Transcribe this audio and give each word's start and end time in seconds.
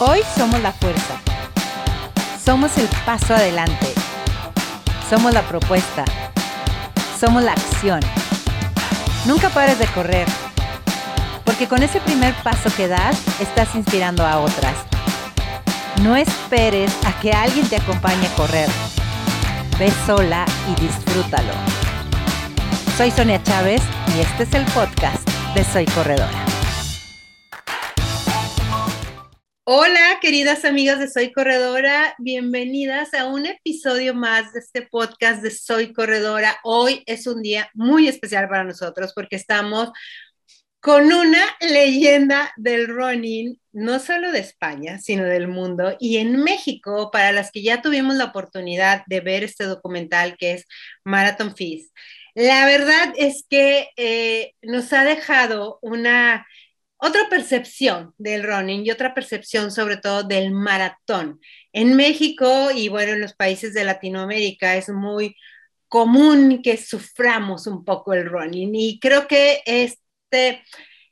Hoy 0.00 0.20
somos 0.36 0.62
la 0.62 0.70
fuerza. 0.70 1.16
Somos 2.44 2.78
el 2.78 2.86
paso 3.04 3.34
adelante. 3.34 3.92
Somos 5.10 5.34
la 5.34 5.42
propuesta. 5.42 6.04
Somos 7.18 7.42
la 7.42 7.50
acción. 7.50 7.98
Nunca 9.26 9.48
pares 9.48 9.76
de 9.80 9.86
correr, 9.88 10.28
porque 11.44 11.66
con 11.66 11.82
ese 11.82 12.00
primer 12.00 12.32
paso 12.44 12.70
que 12.76 12.86
das, 12.86 13.20
estás 13.40 13.74
inspirando 13.74 14.24
a 14.24 14.38
otras. 14.38 14.76
No 16.02 16.14
esperes 16.14 16.92
a 17.04 17.12
que 17.20 17.32
alguien 17.32 17.68
te 17.68 17.78
acompañe 17.78 18.28
a 18.28 18.36
correr. 18.36 18.68
Ve 19.80 19.92
sola 20.06 20.46
y 20.70 20.80
disfrútalo. 20.80 21.52
Soy 22.96 23.10
Sonia 23.10 23.42
Chávez 23.42 23.82
y 24.16 24.20
este 24.20 24.44
es 24.44 24.54
el 24.54 24.64
podcast 24.66 25.28
de 25.56 25.64
Soy 25.64 25.86
Corredora. 25.86 26.47
Hola, 29.70 30.18
queridas 30.22 30.64
amigas 30.64 30.98
de 30.98 31.10
Soy 31.10 31.30
Corredora, 31.30 32.14
bienvenidas 32.16 33.12
a 33.12 33.26
un 33.26 33.44
episodio 33.44 34.14
más 34.14 34.54
de 34.54 34.60
este 34.60 34.80
podcast 34.80 35.42
de 35.42 35.50
Soy 35.50 35.92
Corredora. 35.92 36.58
Hoy 36.64 37.02
es 37.04 37.26
un 37.26 37.42
día 37.42 37.68
muy 37.74 38.08
especial 38.08 38.48
para 38.48 38.64
nosotros 38.64 39.12
porque 39.14 39.36
estamos 39.36 39.90
con 40.80 41.12
una 41.12 41.44
leyenda 41.60 42.50
del 42.56 42.88
running, 42.88 43.60
no 43.72 43.98
solo 43.98 44.32
de 44.32 44.38
España, 44.38 45.00
sino 45.00 45.24
del 45.24 45.48
mundo, 45.48 45.94
y 46.00 46.16
en 46.16 46.42
México, 46.42 47.10
para 47.10 47.30
las 47.32 47.50
que 47.50 47.62
ya 47.62 47.82
tuvimos 47.82 48.16
la 48.16 48.24
oportunidad 48.24 49.02
de 49.06 49.20
ver 49.20 49.44
este 49.44 49.64
documental 49.64 50.38
que 50.38 50.52
es 50.52 50.64
Marathon 51.04 51.54
Feast. 51.54 51.94
La 52.34 52.64
verdad 52.64 53.12
es 53.18 53.44
que 53.50 53.90
eh, 53.98 54.54
nos 54.62 54.94
ha 54.94 55.04
dejado 55.04 55.78
una 55.82 56.46
otra 56.98 57.28
percepción 57.30 58.12
del 58.18 58.42
running 58.42 58.84
y 58.84 58.90
otra 58.90 59.14
percepción 59.14 59.70
sobre 59.70 59.96
todo 59.96 60.24
del 60.24 60.50
maratón. 60.52 61.40
En 61.72 61.96
México 61.96 62.70
y 62.74 62.88
bueno, 62.88 63.12
en 63.12 63.20
los 63.20 63.34
países 63.34 63.72
de 63.74 63.84
Latinoamérica 63.84 64.76
es 64.76 64.88
muy 64.88 65.36
común 65.88 66.60
que 66.62 66.76
suframos 66.76 67.66
un 67.66 67.84
poco 67.84 68.12
el 68.12 68.26
running 68.26 68.74
y 68.74 68.98
creo 69.00 69.26
que 69.26 69.62
este 69.64 70.62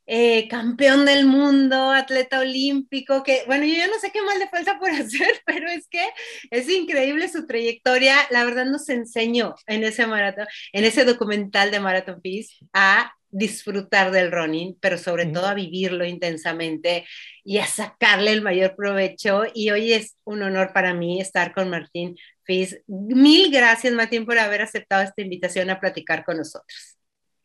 eh, 0.09 0.47
campeón 0.49 1.05
del 1.05 1.27
mundo, 1.27 1.91
atleta 1.91 2.39
olímpico, 2.39 3.25
que 3.25 3.43
bueno, 3.47 3.65
yo 3.65 3.75
ya 3.75 3.89
no 3.89 3.99
sé 3.99 4.13
qué 4.13 4.23
más 4.23 4.39
le 4.39 4.49
falta 4.49 4.79
por 4.79 4.91
hacer, 4.93 5.43
pero 5.45 5.69
es 5.69 5.89
que 5.89 6.05
es 6.51 6.69
increíble 6.69 7.29
su 7.29 7.47
trayectoria, 7.47 8.17
la 8.31 8.45
verdad 8.45 8.67
nos 8.67 8.89
enseñó 8.89 9.57
en 9.67 9.83
ese 9.83 10.07
maratón, 10.07 10.47
en 10.73 10.85
ese 10.85 11.05
documental 11.05 11.71
de 11.73 11.81
Marathon 11.81 12.21
Peace 12.23 12.55
a 12.73 13.16
disfrutar 13.31 14.11
del 14.11 14.33
running, 14.33 14.77
pero 14.81 14.99
sobre 14.99 15.27
todo 15.27 15.47
a 15.47 15.55
vivirlo 15.55 16.05
intensamente 16.05 17.05
y 17.45 17.59
a 17.59 17.67
sacarle 17.67 18.33
el 18.33 18.43
mayor 18.43 18.75
provecho. 18.77 19.43
Y 19.55 19.71
hoy 19.71 19.93
es 19.93 20.17
un 20.25 20.43
honor 20.43 20.73
para 20.73 20.95
mí 20.95 21.21
estar 21.21 21.53
con 21.55 21.71
Martín 21.71 22.17
Fis. 22.45 22.81
Mil 22.87 23.51
gracias, 23.51 23.93
Martín, 23.93 24.25
por 24.25 24.39
haber 24.39 24.63
aceptado 24.63 25.03
esta 25.03 25.23
invitación 25.23 25.71
a 25.71 25.81
platicar 25.81 26.25
con 26.25 26.39
nosotros. 26.39 26.97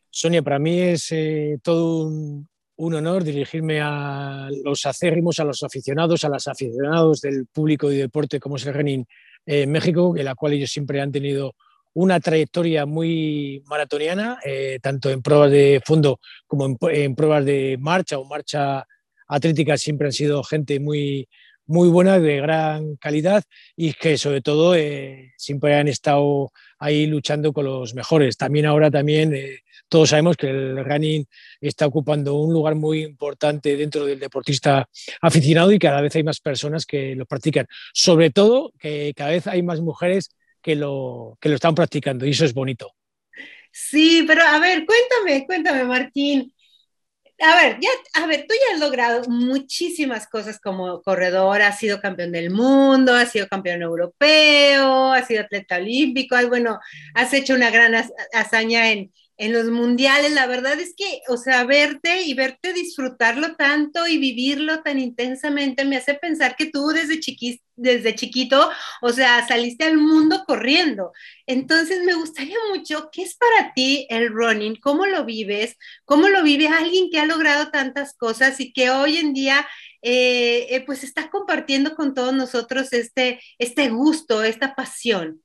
Sonia, 0.09 0.41
para 0.41 0.59
mí 0.59 0.79
es 0.79 1.11
eh, 1.11 1.57
todo 1.63 2.05
un, 2.07 2.47
honor 2.75 3.23
dirigirme 3.23 3.79
a 3.81 4.49
los 4.63 4.85
acérrimos, 4.85 5.39
a 5.39 5.45
los 5.45 5.63
aficionados, 5.63 6.23
a 6.25 6.29
los 6.29 6.47
aficionados 6.47 7.21
del 7.21 7.45
público 7.45 7.91
y 7.91 7.97
deporte 7.97 8.39
como 8.39 8.57
es 8.57 8.65
el 8.65 8.73
running 8.73 9.05
en 9.45 9.71
México, 9.71 10.15
en 10.17 10.25
la 10.25 10.35
cual 10.35 10.53
ellos 10.53 10.71
siempre 10.71 10.99
han 10.99 11.11
tenido 11.11 11.55
una 11.93 12.19
trayectoria 12.19 12.85
muy 12.85 13.63
maratoniana, 13.67 14.39
eh, 14.45 14.79
tanto 14.81 15.09
en 15.09 15.21
pruebas 15.21 15.51
de 15.51 15.81
fondo 15.85 16.19
como 16.47 16.77
en, 16.89 17.15
pruebas 17.15 17.45
de 17.45 17.77
marcha 17.79 18.17
o 18.17 18.25
marcha 18.25 18.85
atlética, 19.27 19.77
siempre 19.77 20.07
han 20.07 20.13
sido 20.13 20.43
gente 20.43 20.79
muy, 20.79 21.27
muy 21.65 21.89
buena, 21.89 22.19
de 22.19 22.37
gran 22.37 22.95
calidad 22.97 23.43
y 23.75 23.93
que 23.93 24.17
sobre 24.17 24.41
todo 24.41 24.75
eh, 24.75 25.33
siempre 25.37 25.75
han 25.75 25.87
estado 25.87 26.51
ahí 26.79 27.07
luchando 27.07 27.53
con 27.53 27.65
los 27.65 27.93
mejores. 27.93 28.37
También 28.37 28.65
ahora 28.65 28.91
también 28.91 29.33
eh, 29.33 29.59
todos 29.87 30.09
sabemos 30.09 30.37
que 30.37 30.49
el 30.49 30.83
running 30.83 31.25
está 31.59 31.85
ocupando 31.85 32.35
un 32.35 32.53
lugar 32.53 32.75
muy 32.75 33.03
importante 33.03 33.75
dentro 33.77 34.05
del 34.05 34.19
deportista 34.19 34.87
aficionado 35.21 35.71
y 35.71 35.79
cada 35.79 36.01
vez 36.01 36.15
hay 36.15 36.23
más 36.23 36.39
personas 36.39 36.85
que 36.85 37.15
lo 37.15 37.25
practican. 37.25 37.67
Sobre 37.93 38.31
todo 38.31 38.71
que 38.79 39.13
cada 39.15 39.31
vez 39.31 39.47
hay 39.47 39.61
más 39.63 39.81
mujeres 39.81 40.29
que 40.61 40.75
lo, 40.75 41.37
que 41.41 41.49
lo 41.49 41.55
están 41.55 41.75
practicando 41.75 42.25
y 42.25 42.31
eso 42.31 42.45
es 42.45 42.53
bonito. 42.53 42.93
Sí, 43.71 44.23
pero 44.27 44.43
a 44.43 44.59
ver, 44.59 44.85
cuéntame, 44.85 45.45
cuéntame, 45.45 45.83
Martín. 45.85 46.53
A 47.39 47.55
ver, 47.55 47.79
ya, 47.81 47.89
a 48.21 48.27
ver, 48.27 48.45
tú 48.47 48.53
ya 48.53 48.75
has 48.75 48.79
logrado 48.79 49.23
muchísimas 49.27 50.27
cosas 50.27 50.59
como 50.59 51.01
corredor, 51.01 51.61
has 51.63 51.79
sido 51.79 51.99
campeón 51.99 52.31
del 52.31 52.51
mundo, 52.51 53.15
has 53.15 53.31
sido 53.31 53.47
campeón 53.47 53.81
europeo, 53.81 55.11
has 55.11 55.25
sido 55.25 55.41
atleta 55.41 55.77
olímpico, 55.77 56.35
bueno, 56.47 56.79
has 57.15 57.33
hecho 57.33 57.55
una 57.55 57.71
gran 57.71 57.95
hazaña 58.33 58.91
en, 58.91 59.11
en 59.37 59.53
los 59.53 59.65
mundiales, 59.71 60.33
la 60.33 60.45
verdad 60.45 60.79
es 60.79 60.93
que, 60.95 61.21
o 61.27 61.37
sea, 61.37 61.63
verte 61.63 62.23
y 62.23 62.33
verte 62.33 62.73
disfrutarlo 62.73 63.55
tanto 63.55 64.07
y 64.07 64.17
vivirlo 64.17 64.83
tan 64.83 64.99
intensamente 64.99 65.83
me 65.83 65.97
hace 65.97 66.13
pensar 66.13 66.55
que 66.55 66.67
tú 66.67 66.89
desde, 66.89 67.19
desde 67.75 68.15
chiquito, 68.15 68.69
o 69.01 69.09
sea, 69.11 69.45
saliste 69.47 69.85
al 69.85 69.97
mundo 69.97 70.43
corriendo. 70.45 71.11
Entonces, 71.47 72.03
me 72.05 72.13
gustaría 72.13 72.57
mucho, 72.73 73.09
¿qué 73.11 73.23
es 73.23 73.35
para 73.35 73.73
ti 73.73 74.05
el 74.09 74.29
running? 74.29 74.75
¿Cómo 74.79 75.05
lo 75.07 75.25
vives? 75.25 75.75
¿Cómo 76.05 76.29
lo 76.29 76.43
vive 76.43 76.67
alguien 76.67 77.09
que 77.09 77.19
ha 77.19 77.25
logrado 77.25 77.71
tantas 77.71 78.15
cosas 78.15 78.59
y 78.59 78.71
que 78.73 78.91
hoy 78.91 79.17
en 79.17 79.33
día 79.33 79.67
eh, 80.03 80.67
eh, 80.69 80.83
pues 80.85 81.03
está 81.03 81.29
compartiendo 81.29 81.95
con 81.95 82.13
todos 82.13 82.33
nosotros 82.33 82.93
este, 82.93 83.41
este 83.57 83.89
gusto, 83.89 84.43
esta 84.43 84.75
pasión? 84.75 85.41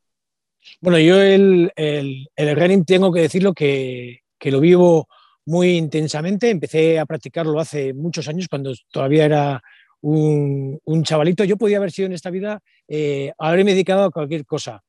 Bueno, 0.81 0.99
yo 0.99 1.21
el, 1.21 1.73
el, 1.77 2.57
running 2.57 2.85
tengo 2.85 3.13
que 3.13 3.21
decirlo 3.21 3.53
que, 3.55 4.21
que, 4.39 4.51
lo 4.51 4.61
vivo 4.61 5.09
muy 5.45 5.77
intensamente. 5.77 6.51
Empecé 6.51 6.99
a 6.99 7.07
practicarlo 7.07 7.59
hace 7.59 7.95
muchos 7.95 8.29
años, 8.29 8.49
cuando 8.49 8.73
todavía 8.91 9.25
era 9.25 9.63
un, 10.01 10.79
un 10.85 11.03
chavalito. 11.05 11.45
Yo 11.45 11.57
podía 11.57 11.79
haber 11.79 11.93
sido 11.93 12.07
en 12.07 12.13
esta 12.13 12.31
vida, 12.31 12.61
eh, 12.89 13.33
haberme 13.39 13.73
dedicado 13.73 14.05
a 14.05 14.11
cualquier 14.11 14.45
cosa. 14.45 14.83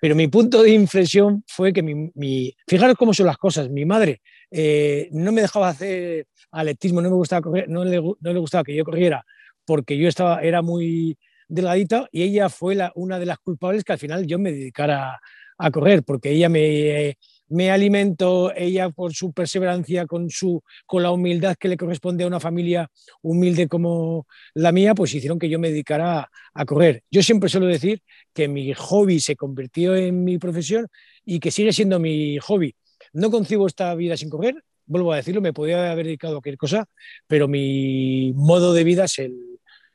Pero 0.00 0.16
mi 0.16 0.28
punto 0.28 0.62
de 0.62 0.70
inflexión 0.72 1.44
fue 1.46 1.72
que 1.72 1.82
mi, 1.82 2.10
mi 2.14 2.54
fijaros 2.66 2.96
cómo 2.96 3.14
son 3.14 3.26
las 3.26 3.38
cosas. 3.38 3.70
Mi 3.70 3.84
madre 3.84 4.20
eh, 4.50 5.08
no 5.12 5.30
me 5.32 5.42
dejaba 5.42 5.68
hacer 5.68 6.26
atletismo, 6.50 7.00
no 7.00 7.08
me 7.10 7.16
gustaba 7.16 7.48
no 7.68 7.84
le, 7.84 8.00
no 8.00 8.32
le 8.32 8.38
gustaba 8.38 8.64
que 8.64 8.74
yo 8.74 8.84
corriera 8.84 9.24
porque 9.64 9.96
yo 9.96 10.08
estaba, 10.08 10.42
era 10.42 10.62
muy 10.62 11.18
delgadito 11.52 12.08
y 12.10 12.22
ella 12.22 12.48
fue 12.48 12.74
la, 12.74 12.92
una 12.94 13.18
de 13.18 13.26
las 13.26 13.38
culpables 13.38 13.84
que 13.84 13.92
al 13.92 13.98
final 13.98 14.26
yo 14.26 14.38
me 14.38 14.52
dedicara 14.52 15.20
a, 15.58 15.70
correr, 15.70 16.02
porque 16.02 16.30
ella 16.30 16.48
me, 16.48 17.16
me 17.48 17.70
alimentó, 17.70 18.52
ella 18.56 18.90
por 18.90 19.14
su 19.14 19.32
perseverancia, 19.32 20.06
con, 20.06 20.28
su, 20.30 20.62
con 20.86 21.02
la 21.02 21.12
humildad 21.12 21.54
que 21.56 21.68
le 21.68 21.76
corresponde 21.76 22.24
a 22.24 22.26
una 22.26 22.40
familia 22.40 22.90
humilde 23.20 23.68
como 23.68 24.26
la 24.54 24.72
mía, 24.72 24.94
pues 24.94 25.14
hicieron 25.14 25.38
que 25.38 25.48
yo 25.48 25.58
me 25.58 25.68
dedicara 25.68 26.28
a, 26.54 26.64
correr. 26.64 27.04
Yo 27.10 27.22
siempre 27.22 27.48
suelo 27.48 27.66
decir 27.66 28.02
que 28.32 28.48
mi 28.48 28.72
hobby 28.74 29.20
se 29.20 29.36
convirtió 29.36 29.94
en 29.94 30.24
mi 30.24 30.38
profesión 30.38 30.88
y 31.24 31.38
que 31.38 31.50
sigue 31.50 31.72
siendo 31.72 32.00
mi 32.00 32.38
hobby. 32.38 32.74
No 33.12 33.30
concibo 33.30 33.66
esta 33.66 33.94
vida 33.94 34.16
sin 34.16 34.30
correr, 34.30 34.64
vuelvo 34.86 35.12
a 35.12 35.16
decirlo, 35.16 35.40
me 35.40 35.52
podría 35.52 35.92
haber 35.92 36.06
dedicado 36.06 36.32
a 36.32 36.36
cualquier 36.36 36.56
cosa, 36.56 36.86
pero 37.26 37.46
mi 37.46 38.32
modo 38.34 38.72
de 38.72 38.84
vida 38.84 39.04
es 39.04 39.18
el, 39.18 39.51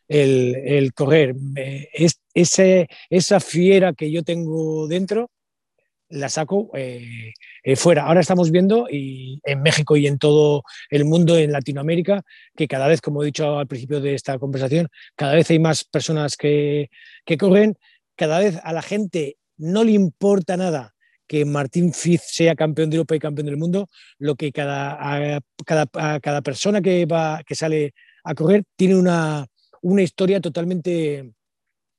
el, 0.07 0.93
correr. 0.93 1.35
Es, 1.93 2.21
ese, 2.33 2.87
esa 3.09 3.39
fiera 3.39 3.93
que 3.93 4.11
yo 4.11 4.23
tengo 4.23 4.87
dentro 4.87 5.29
la 6.09 6.29
saco 6.29 6.69
eh, 6.73 7.33
eh, 7.63 7.75
fuera. 7.75 8.05
Ahora 8.05 8.21
estamos 8.21 8.51
viendo 8.51 8.87
y 8.89 9.41
en 9.43 9.61
México 9.61 9.97
y 9.97 10.07
en 10.07 10.17
todo 10.17 10.63
el 10.89 11.05
mundo, 11.05 11.37
en 11.37 11.51
Latinoamérica, 11.51 12.23
que 12.55 12.67
cada 12.67 12.87
vez, 12.87 13.01
como 13.01 13.21
he 13.21 13.25
dicho 13.25 13.57
al 13.57 13.67
principio 13.67 13.99
de 13.99 14.13
esta 14.13 14.39
conversación, 14.39 14.87
cada 15.15 15.33
vez 15.33 15.49
hay 15.49 15.59
más 15.59 15.83
personas 15.83 16.37
que, 16.37 16.89
que 17.25 17.37
corren, 17.37 17.77
cada 18.15 18.39
vez 18.39 18.59
a 18.63 18.73
la 18.73 18.81
gente 18.81 19.37
no 19.57 19.83
le 19.83 19.91
importa 19.91 20.57
nada 20.57 20.93
que 21.27 21.43
Martín 21.43 21.93
Fiz 21.93 22.21
sea 22.25 22.55
campeón 22.55 22.89
de 22.89 22.97
Europa 22.97 23.15
y 23.15 23.19
campeón 23.19 23.47
del 23.47 23.57
mundo, 23.57 23.89
lo 24.17 24.35
que 24.35 24.53
cada, 24.53 25.41
cada, 25.65 25.85
cada 26.21 26.41
persona 26.41 26.81
que, 26.81 27.05
va, 27.05 27.43
que 27.45 27.53
sale 27.53 27.93
a 28.23 28.33
correr 28.33 28.63
tiene 28.77 28.95
una, 28.95 29.45
una 29.81 30.01
historia 30.01 30.41
totalmente 30.41 31.31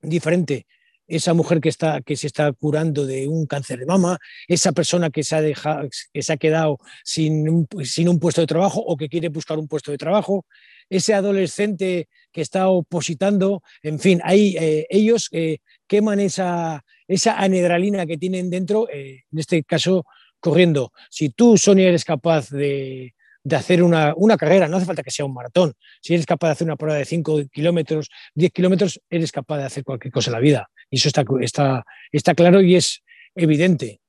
diferente. 0.00 0.66
Esa 1.06 1.32
mujer 1.32 1.60
que, 1.60 1.70
está, 1.70 2.02
que 2.02 2.16
se 2.16 2.26
está 2.26 2.52
curando 2.52 3.06
de 3.06 3.28
un 3.28 3.46
cáncer 3.46 3.78
de 3.78 3.86
mama, 3.86 4.19
esa 4.46 4.72
persona 4.72 5.08
que 5.08 5.22
se 5.22 5.36
ha, 5.36 5.40
dejado, 5.40 5.88
que 6.12 6.22
se 6.22 6.32
ha 6.32 6.36
quedado 6.36 6.78
sin 7.02 7.48
un, 7.48 7.66
sin 7.84 8.10
un 8.10 8.19
puesto 8.19 8.42
de 8.42 8.46
trabajo 8.46 8.80
o 8.80 8.96
que 8.96 9.08
quiere 9.08 9.30
buscar 9.30 9.58
un 9.58 9.69
puesto 9.69 9.90
de 9.90 9.96
trabajo, 9.96 10.44
ese 10.90 11.14
adolescente 11.14 12.08
que 12.32 12.42
está 12.42 12.69
opositando, 12.69 13.62
en 13.82 13.98
fin, 13.98 14.20
hay, 14.22 14.56
eh, 14.58 14.86
ellos 14.90 15.28
eh, 15.32 15.58
queman 15.86 16.20
esa, 16.20 16.84
esa 17.06 17.38
anedralina 17.38 18.06
que 18.06 18.19
tienen 18.19 18.50
dentro, 18.50 18.88
eh, 18.90 19.22
en 19.32 19.38
este 19.38 19.62
caso 19.64 20.04
corriendo. 20.40 20.92
Si 21.10 21.30
tú, 21.30 21.56
Sonia, 21.56 21.88
eres 21.88 22.04
capaz 22.04 22.50
de, 22.50 23.14
de 23.44 23.56
hacer 23.56 23.82
una, 23.82 24.14
carrera, 24.37 24.69
no 24.69 24.76
hace 24.76 24.87
falta 24.87 25.02
que 25.02 25.11
sea 25.11 25.25
un 25.25 25.35
maratón. 25.35 25.75
Si 26.00 26.14
eres 26.14 26.26
capaz 26.26 26.49
de 26.49 26.52
hacer 26.52 26.67
una 26.67 26.76
prueba 26.76 26.99
de 26.99 27.05
5 27.05 27.43
kilómetros, 27.52 28.11
10 28.35 28.52
kilómetros, 28.52 29.00
eres 29.08 29.32
capaz 29.32 29.58
de 29.58 29.64
hacer 29.64 29.85
cualquier 29.85 30.12
cosa 30.12 30.31
en 30.31 30.35
la 30.35 30.40
vida. 30.40 30.70
Y 30.90 30.96
eso 30.96 31.08
está, 31.08 31.25
está, 31.40 31.85
está 32.12 32.35
claro 32.35 32.61
y 32.61 32.76
es 32.76 33.02
evidente. 33.35 34.00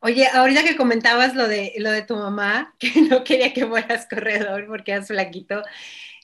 Oye, 0.00 0.26
ahorita 0.28 0.62
que 0.62 0.76
comentabas 0.76 1.34
lo 1.34 1.48
de, 1.48 1.74
lo 1.78 1.90
de 1.90 2.02
tu 2.02 2.16
mamá, 2.16 2.74
que 2.78 3.02
no 3.02 3.24
quería 3.24 3.52
que 3.52 3.66
fueras 3.66 4.06
corredor 4.08 4.66
porque 4.66 4.92
eras 4.92 5.08
flaquito, 5.08 5.62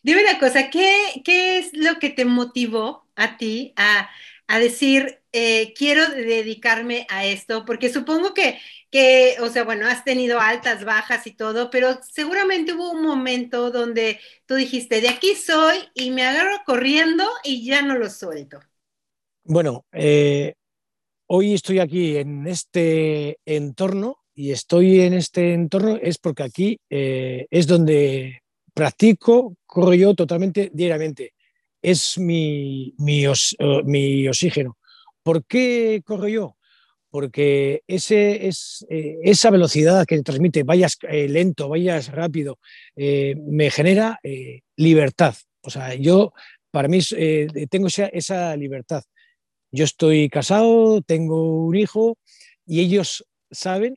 dime 0.03 0.23
una 0.23 0.39
cosa, 0.39 0.71
¿qué, 0.71 1.23
¿qué 1.25 1.59
es 1.59 1.71
lo 1.73 1.99
que 1.99 2.11
te 2.11 2.25
motivó 2.25 3.07
a 3.17 3.37
ti 3.37 3.73
a, 3.77 4.11
a 4.53 4.59
decir, 4.59 5.19
eh, 5.33 5.73
quiero 5.73 6.07
dedicarme 6.11 7.07
a 7.09 7.25
esto? 7.25 7.65
Porque 7.65 7.89
supongo 7.89 8.35
que, 8.35 8.59
que, 8.91 9.37
o 9.41 9.49
sea, 9.49 9.65
bueno, 9.65 9.87
has 9.87 10.05
tenido 10.05 10.41
altas, 10.41 10.85
bajas 10.85 11.27
y 11.27 11.31
todo, 11.31 11.71
pero 11.71 11.99
seguramente 12.03 12.75
hubo 12.75 12.93
un 12.93 13.03
momento 13.03 13.71
donde 13.71 14.21
tú 14.45 14.57
dijiste, 14.57 15.01
de 15.01 15.09
aquí 15.09 15.35
soy 15.37 15.79
y 15.95 16.11
me 16.11 16.27
agarro 16.27 16.59
corriendo 16.67 17.25
y 17.45 17.65
ya 17.65 17.81
no 17.81 17.97
lo 17.97 18.11
suelto. 18.11 18.61
Bueno, 19.43 19.87
eh, 19.91 20.53
hoy 21.29 21.55
estoy 21.55 21.79
aquí 21.79 22.19
en 22.19 22.47
este 22.47 23.39
entorno 23.47 24.19
y 24.35 24.51
estoy 24.51 25.01
en 25.01 25.15
este 25.15 25.55
entorno 25.55 25.97
es 25.97 26.19
porque 26.19 26.43
aquí 26.43 26.79
eh, 26.91 27.47
es 27.51 27.67
donde 27.67 28.43
practico, 28.75 29.57
corro 29.65 29.95
yo 29.95 30.15
totalmente 30.15 30.71
diariamente. 30.75 31.33
Es 31.83 32.17
mi, 32.17 32.95
mi, 32.99 33.25
mi 33.85 34.29
oxígeno. 34.29 34.79
¿Por 35.23 35.45
qué 35.45 36.03
corro 36.05 36.29
yo? 36.29 36.57
Porque 37.11 37.83
ese, 37.87 38.47
es, 38.49 38.87
eh, 38.89 39.19
esa 39.23 39.51
velocidad 39.51 40.07
que 40.07 40.23
transmite, 40.23 40.63
vayas 40.63 40.97
eh, 41.03 41.29
lento, 41.29 41.69
vayas 41.69 42.11
rápido, 42.11 42.59
eh, 42.97 43.35
me 43.37 43.71
genera 43.71 44.19
libertad. 44.77 45.35
O 45.61 45.71
sea, 45.71 45.95
yo, 45.95 46.33
para 46.71 46.89
mí, 46.89 47.01
tengo 47.71 47.89
esa, 47.89 48.57
libertad. 48.57 49.03
Yo 49.71 49.85
estoy 49.85 50.29
casado, 50.29 51.03
tengo 51.03 51.67
un 51.67 51.77
hijo 51.77 52.17
y 52.67 52.81
ellos 52.81 53.27
saben 53.51 53.97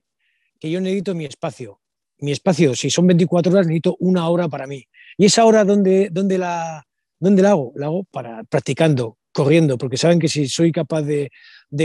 que 0.60 0.70
yo 0.70 0.82
necesito 0.82 1.16
mi 1.16 1.26
espacio. 1.26 1.80
Mi 2.18 2.32
espacio, 2.32 2.76
si 2.76 2.90
son 2.90 3.08
24 3.08 3.52
horas, 3.52 3.68
necesito 3.68 3.96
una 4.00 4.28
hora 4.30 4.48
para 4.50 4.68
mí. 4.68 4.86
¿Y 5.18 5.26
esa 5.26 5.46
hora 5.46 5.64
dónde, 5.64 6.10
dónde, 6.12 6.38
la, 6.38 6.86
dónde 7.19 7.41
la 7.41 7.51
hago? 7.51 7.71
La 7.75 7.88
hago 7.88 8.03
para, 8.06 8.44
practicando, 8.44 9.17
corriendo, 9.31 9.77
porque 9.77 9.97
saben 9.97 10.19
que 10.19 10.29
si 10.29 10.47
soy 10.47 10.71
capaz 10.71 11.01
de, 11.01 11.29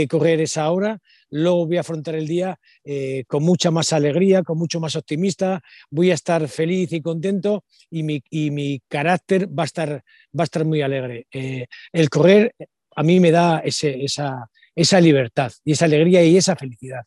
correr 0.09 0.39
esa 0.39 0.71
hora, 0.71 0.99
luego 1.29 1.67
voy 1.67 1.77
a 1.77 1.81
afrontar 1.81 2.15
el 2.15 2.27
día 2.27 2.57
eh, 2.83 3.25
con 3.27 3.43
mucha 3.43 3.71
más 3.71 3.91
alegría, 3.91 4.41
con 4.43 4.57
mucho 4.57 4.79
más 4.79 4.95
optimista, 4.95 5.61
voy 5.89 6.11
a 6.11 6.13
estar 6.13 6.47
feliz 6.47 6.93
y 6.93 7.01
contento 7.01 7.65
y 7.89 8.03
mi, 8.03 8.23
mi 8.31 8.81
carácter 8.87 9.47
va 9.47 9.63
a, 9.63 9.65
estar, 9.65 9.89
va 9.89 10.43
a 10.43 10.43
estar 10.43 10.63
muy 10.63 10.81
alegre. 10.81 11.27
Eh, 11.31 11.67
el 11.91 12.09
correr 12.09 12.55
a 12.95 13.03
mí 13.03 13.19
me 13.19 13.31
da 13.31 13.59
ese, 13.59 14.03
esa, 14.03 14.49
esa 14.75 15.01
libertad 15.01 15.51
y 15.65 15.73
esa 15.73 15.85
alegría 15.85 16.23
y 16.23 16.37
esa 16.37 16.55
felicidad. 16.55 17.03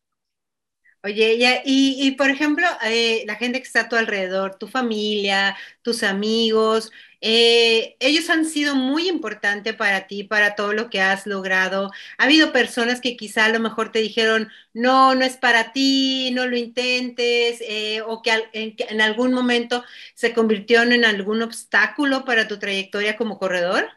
Oye, 1.04 1.62
y, 1.66 1.98
y, 2.00 2.12
por 2.12 2.30
ejemplo, 2.30 2.66
eh, 2.82 3.24
la 3.26 3.34
gente 3.34 3.60
que 3.60 3.66
está 3.66 3.82
a 3.82 3.88
tu 3.90 3.96
alrededor, 3.96 4.56
tu 4.56 4.68
familia, 4.68 5.54
tus 5.82 6.02
amigos, 6.02 6.90
eh, 7.20 7.96
ellos 8.00 8.30
han 8.30 8.46
sido 8.46 8.74
muy 8.74 9.08
importantes 9.10 9.74
para 9.74 10.06
ti, 10.06 10.24
para 10.24 10.54
todo 10.54 10.72
lo 10.72 10.88
que 10.88 11.02
has 11.02 11.26
logrado. 11.26 11.90
Ha 12.16 12.24
habido 12.24 12.52
personas 12.52 13.02
que 13.02 13.18
quizá 13.18 13.44
a 13.44 13.48
lo 13.50 13.60
mejor 13.60 13.92
te 13.92 13.98
dijeron, 13.98 14.48
no, 14.72 15.14
no 15.14 15.26
es 15.26 15.36
para 15.36 15.72
ti, 15.72 16.30
no 16.32 16.46
lo 16.46 16.56
intentes, 16.56 17.62
eh, 17.68 18.00
o 18.06 18.22
que 18.22 18.30
en, 18.54 19.00
algún 19.02 19.34
momento 19.34 19.84
se 20.14 20.32
convirtieron 20.32 20.92
en 20.92 21.04
algún 21.04 21.42
obstáculo 21.42 22.24
para 22.24 22.48
tu 22.48 22.58
trayectoria 22.58 23.16
como 23.18 23.38
corredor. 23.38 23.88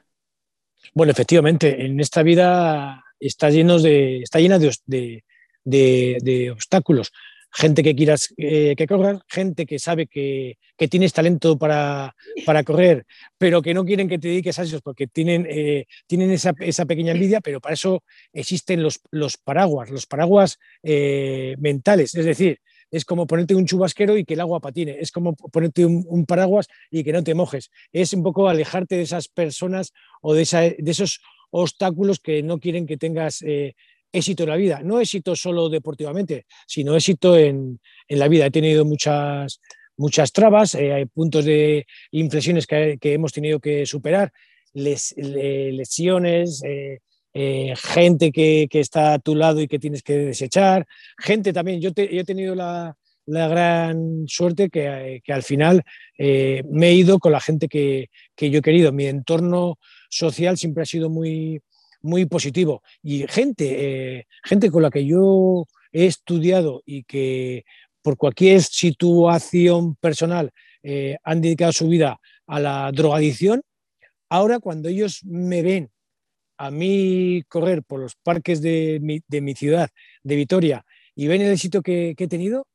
Bueno, 0.93 1.13
efectivamente, 1.13 1.85
en 1.85 2.01
esta 2.01 2.21
vida 2.21 3.05
está, 3.17 3.49
lleno 3.49 3.79
de, 3.79 4.23
está 4.23 4.39
llena 4.39 4.59
de, 4.59 5.23
obstáculos. 6.51 7.11
Gente 7.51 7.81
que 7.81 7.95
quieras 7.95 8.33
eh, 8.37 8.75
que 8.77 8.85
corra, 8.85 9.19
gente 9.27 9.65
que 9.65 9.79
sabe 9.79 10.05
que, 10.05 10.57
tienes 10.89 11.13
talento 11.13 11.57
para, 11.57 12.13
correr, 12.65 13.05
pero 13.37 13.61
que 13.61 13.73
no 13.73 13.83
quieren 13.83 14.07
que 14.07 14.19
te 14.19 14.27
dediques 14.27 14.59
a 14.59 14.63
eso 14.63 14.79
porque 14.81 15.07
tienen, 15.07 15.47
eh, 15.49 15.85
tienen 16.05 16.29
esa, 16.29 16.53
pequeña 16.53 17.13
envidia, 17.13 17.41
pero 17.41 17.59
para 17.59 17.73
eso 17.73 18.03
existen 18.31 18.83
los, 18.83 18.99
los 19.11 19.37
paraguas, 19.37 19.89
los 19.89 20.05
paraguas 20.05 20.59
eh, 20.83 21.55
mentales. 21.57 22.13
Es 22.13 22.25
decir, 22.25 22.59
es 22.91 23.05
como 23.05 23.25
ponerte 23.25 23.55
un 23.55 23.65
chubasquero 23.65 24.17
y 24.17 24.25
que 24.25 24.35
el 24.35 24.41
agua 24.41 24.59
patine, 24.59 24.97
es 24.99 25.11
como 25.11 25.33
ponerte 25.35 25.85
un, 25.85 26.25
paraguas 26.27 26.67
y 26.91 27.03
que 27.03 27.13
no 27.13 27.23
te 27.23 27.33
mojes. 27.33 27.71
Es 27.91 28.13
un 28.13 28.23
poco 28.23 28.49
alejarte 28.49 28.97
de 28.97 29.01
esas 29.03 29.29
personas 29.29 29.93
o 30.21 30.35
de, 30.35 30.75
de 30.77 30.91
esos 30.91 31.21
obstáculos 31.49 32.19
que 32.19 32.43
no 32.43 32.59
quieren 32.59 32.85
que 32.85 32.97
tengas 32.97 33.41
éxito 34.11 34.43
en 34.43 34.49
la 34.49 34.55
vida. 34.55 34.81
No 34.83 34.99
éxito 34.99 35.35
solo 35.35 35.69
deportivamente, 35.69 36.45
sino 36.65 36.95
éxito 36.95 37.37
en, 37.37 37.79
la 38.09 38.27
vida. 38.27 38.45
He 38.45 38.51
tenido 38.51 38.85
muchas, 38.85 39.59
muchas 39.97 40.31
trabas, 40.31 40.75
eh, 40.75 40.93
hay 40.93 41.05
puntos 41.05 41.45
de 41.45 41.85
inflexiones 42.11 42.65
que, 42.65 42.97
hemos 43.01 43.33
tenido 43.33 43.59
que 43.59 43.85
superar, 43.85 44.31
lesiones, 44.73 46.63
eh, 46.63 46.99
eh, 47.33 47.73
gente 47.75 48.31
que, 48.31 48.67
está 48.71 49.13
a 49.13 49.19
tu 49.19 49.35
lado 49.35 49.61
y 49.61 49.67
que 49.67 49.79
tienes 49.79 50.03
que 50.03 50.17
desechar, 50.17 50.87
gente 51.17 51.53
también. 51.53 51.81
Yo, 51.81 51.91
he 51.95 52.23
tenido 52.23 52.55
la, 52.55 52.95
gran 53.25 54.23
suerte 54.27 54.69
que, 54.69 55.21
al 55.27 55.43
final 55.43 55.83
me 56.17 56.87
he 56.89 56.93
ido 56.93 57.19
con 57.19 57.33
la 57.33 57.41
gente 57.41 57.67
que, 57.67 58.09
que 58.35 58.49
yo 58.49 58.59
he 58.59 58.61
querido. 58.61 58.93
Mi 58.93 59.05
entorno 59.05 59.77
social 60.09 60.57
siempre 60.57 60.83
ha 60.83 60.85
sido 60.85 61.09
muy, 61.09 61.61
muy 62.01 62.25
positivo. 62.25 62.83
Y 63.01 63.25
gente, 63.27 64.17
eh, 64.17 64.27
gente 64.43 64.71
con 64.71 64.83
la 64.83 64.89
que 64.89 65.05
yo 65.05 65.65
he 65.91 66.05
estudiado 66.05 66.81
y 66.85 67.03
que 67.03 67.65
por 68.01 68.17
cualquier 68.17 68.61
situación 68.61 69.95
personal 69.95 70.51
eh, 70.83 71.17
han 71.23 71.41
dedicado 71.41 71.73
su 71.73 71.89
vida 71.89 72.19
a 72.45 72.59
la 72.59 72.91
drogadicción, 72.93 73.61
ahora 74.29 74.59
cuando 74.59 74.89
ellos 74.89 75.21
me 75.25 75.61
ven 75.61 75.89
a 76.57 76.71
mí 76.71 77.43
correr 77.49 77.83
por 77.83 77.99
los 77.99 78.15
parques 78.15 78.61
de 78.61 78.99
mi, 79.01 79.53
ciudad, 79.53 79.89
de 80.23 80.35
Vitoria, 80.35 80.85
y 81.15 81.27
ven 81.27 81.41
el 81.41 81.51
éxito 81.51 81.81
que, 81.81 82.15
he 82.17 82.27
tenido, 82.27 82.67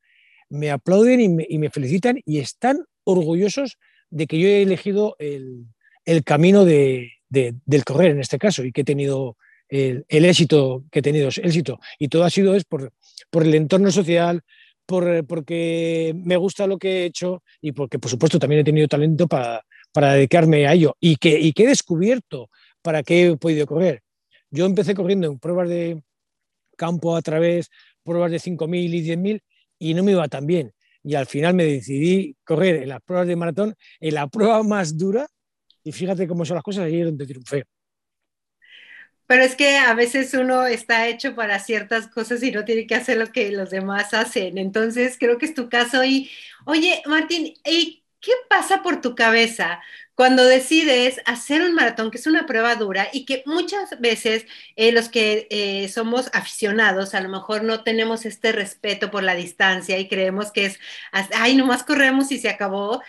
me 0.48 0.70
aplauden 0.70 1.20
y 1.20 1.58
me, 1.58 1.70
felicitan 1.70 2.20
y 2.24 2.38
están 2.38 2.84
orgullosos 3.04 3.78
de 4.10 4.26
que 4.26 4.38
yo 4.38 4.46
he 4.46 4.62
elegido 4.62 5.16
el, 5.18 5.66
el 6.04 6.22
camino 6.24 6.64
de, 6.64 7.12
del 7.32 7.84
correr 7.84 8.10
en 8.10 8.20
este 8.20 8.38
caso 8.38 8.64
y 8.64 8.72
que 8.72 8.82
he 8.82 8.84
tenido 8.84 9.36
el, 9.68 10.04
éxito 10.08 10.84
que 10.90 10.98
he 10.98 11.02
tenido, 11.02 11.28
éxito. 11.28 11.80
Y 11.98 12.08
todo 12.08 12.24
ha 12.24 12.30
sido 12.30 12.54
es 12.54 12.64
por, 12.64 12.92
por 13.30 13.42
el 13.44 13.54
entorno 13.54 13.90
social, 13.90 14.42
por, 14.84 15.26
porque 15.26 16.12
me 16.14 16.36
gusta 16.36 16.66
lo 16.66 16.78
que 16.78 16.88
he 16.88 17.04
hecho 17.06 17.42
y 17.60 17.72
porque, 17.72 17.98
por 17.98 18.10
supuesto, 18.10 18.38
también 18.38 18.60
he 18.60 18.64
tenido 18.64 18.86
talento 18.86 19.26
para, 19.26 19.64
para 19.92 20.14
dedicarme 20.14 20.66
a 20.66 20.74
ello 20.74 20.96
y 21.00 21.16
que, 21.16 21.38
y 21.38 21.52
que 21.52 21.64
he 21.64 21.68
descubierto 21.68 22.50
para 22.82 23.02
qué 23.02 23.28
he 23.28 23.36
podido 23.36 23.66
correr. 23.66 24.02
Yo 24.50 24.66
empecé 24.66 24.94
corriendo 24.94 25.28
en 25.28 25.38
pruebas 25.38 25.68
de 25.68 26.02
campo 26.76 27.16
a 27.16 27.22
través, 27.22 27.70
pruebas 28.02 28.30
de 28.30 28.38
5.000 28.38 28.76
y 28.76 29.08
10.000 29.08 29.40
y 29.78 29.94
no 29.94 30.02
me 30.02 30.12
iba 30.12 30.28
tan 30.28 30.46
bien. 30.46 30.72
Y 31.02 31.14
al 31.14 31.26
final 31.26 31.54
me 31.54 31.64
decidí 31.64 32.36
correr 32.44 32.82
en 32.82 32.90
las 32.90 33.00
pruebas 33.00 33.26
de 33.26 33.36
maratón, 33.36 33.74
en 34.00 34.14
la 34.14 34.26
prueba 34.28 34.62
más 34.62 34.98
dura, 34.98 35.26
y 35.84 35.92
fíjate 35.92 36.26
cómo 36.28 36.44
son 36.44 36.56
las 36.56 36.64
cosas, 36.64 36.84
ahí 36.84 37.00
es 37.00 37.06
donde 37.06 37.26
triunfé. 37.26 37.64
Pero 39.26 39.44
es 39.44 39.56
que 39.56 39.78
a 39.78 39.94
veces 39.94 40.34
uno 40.34 40.66
está 40.66 41.08
hecho 41.08 41.34
para 41.34 41.58
ciertas 41.58 42.08
cosas 42.08 42.42
y 42.42 42.50
no 42.50 42.64
tiene 42.64 42.86
que 42.86 42.94
hacer 42.94 43.16
lo 43.16 43.32
que 43.32 43.50
los 43.50 43.70
demás 43.70 44.12
hacen. 44.12 44.58
Entonces, 44.58 45.16
creo 45.18 45.38
que 45.38 45.46
es 45.46 45.54
tu 45.54 45.70
caso. 45.70 46.04
Y, 46.04 46.30
oye, 46.66 47.02
Martín, 47.06 47.54
¿y 47.64 48.04
qué 48.20 48.32
pasa 48.48 48.82
por 48.82 49.00
tu 49.00 49.14
cabeza 49.14 49.80
cuando 50.14 50.44
decides 50.44 51.20
hacer 51.24 51.62
un 51.62 51.74
maratón, 51.74 52.10
que 52.10 52.18
es 52.18 52.26
una 52.26 52.46
prueba 52.46 52.74
dura 52.76 53.08
y 53.12 53.24
que 53.24 53.42
muchas 53.46 53.98
veces 54.00 54.46
eh, 54.76 54.92
los 54.92 55.08
que 55.08 55.46
eh, 55.50 55.88
somos 55.88 56.28
aficionados 56.34 57.14
a 57.14 57.20
lo 57.20 57.28
mejor 57.28 57.64
no 57.64 57.82
tenemos 57.82 58.26
este 58.26 58.52
respeto 58.52 59.10
por 59.10 59.22
la 59.22 59.34
distancia 59.34 59.98
y 59.98 60.08
creemos 60.08 60.52
que 60.52 60.66
es, 60.66 60.78
ay, 61.12 61.56
nomás 61.56 61.82
corremos 61.84 62.30
y 62.32 62.38
se 62.38 62.48
acabó. 62.50 63.02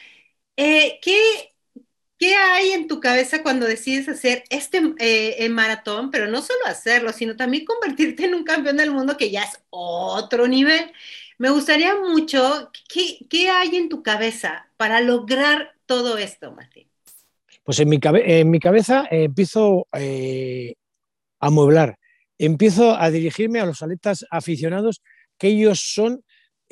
Eh, 0.57 0.99
¿qué, 1.01 1.52
¿Qué 2.23 2.35
hay 2.35 2.69
en 2.71 2.87
tu 2.87 3.01
cabeza 3.01 3.43
cuando 3.43 3.65
decides 3.65 4.07
hacer 4.07 4.45
este 4.49 4.79
eh, 4.97 5.49
maratón, 5.49 6.09
pero 6.09 6.25
no 6.27 6.41
solo 6.41 6.65
hacerlo, 6.67 7.11
sino 7.11 7.35
también 7.35 7.65
convertirte 7.65 8.23
en 8.23 8.33
un 8.33 8.45
campeón 8.45 8.77
del 8.77 8.91
mundo 8.91 9.17
que 9.17 9.29
ya 9.29 9.43
es 9.43 9.61
otro 9.69 10.47
nivel? 10.47 10.93
Me 11.37 11.49
gustaría 11.49 11.95
mucho, 11.95 12.71
¿qué, 12.87 13.49
hay 13.49 13.75
en 13.75 13.89
tu 13.89 14.03
cabeza 14.03 14.69
para 14.77 15.01
lograr 15.01 15.73
todo 15.85 16.17
esto, 16.17 16.53
Martín? 16.53 16.87
Pues 17.65 17.81
en 17.81 17.89
mi, 17.89 17.99
cabeza 17.99 19.03
eh, 19.11 19.25
empiezo 19.25 19.89
eh, 19.91 20.75
a 21.41 21.49
mueblar, 21.49 21.97
empiezo 22.37 22.95
a 22.95 23.11
dirigirme 23.11 23.59
a 23.59 23.65
los 23.65 23.83
atletas 23.83 24.25
aficionados, 24.31 25.01
que 25.37 25.49
ellos 25.49 25.81
son 25.93 26.23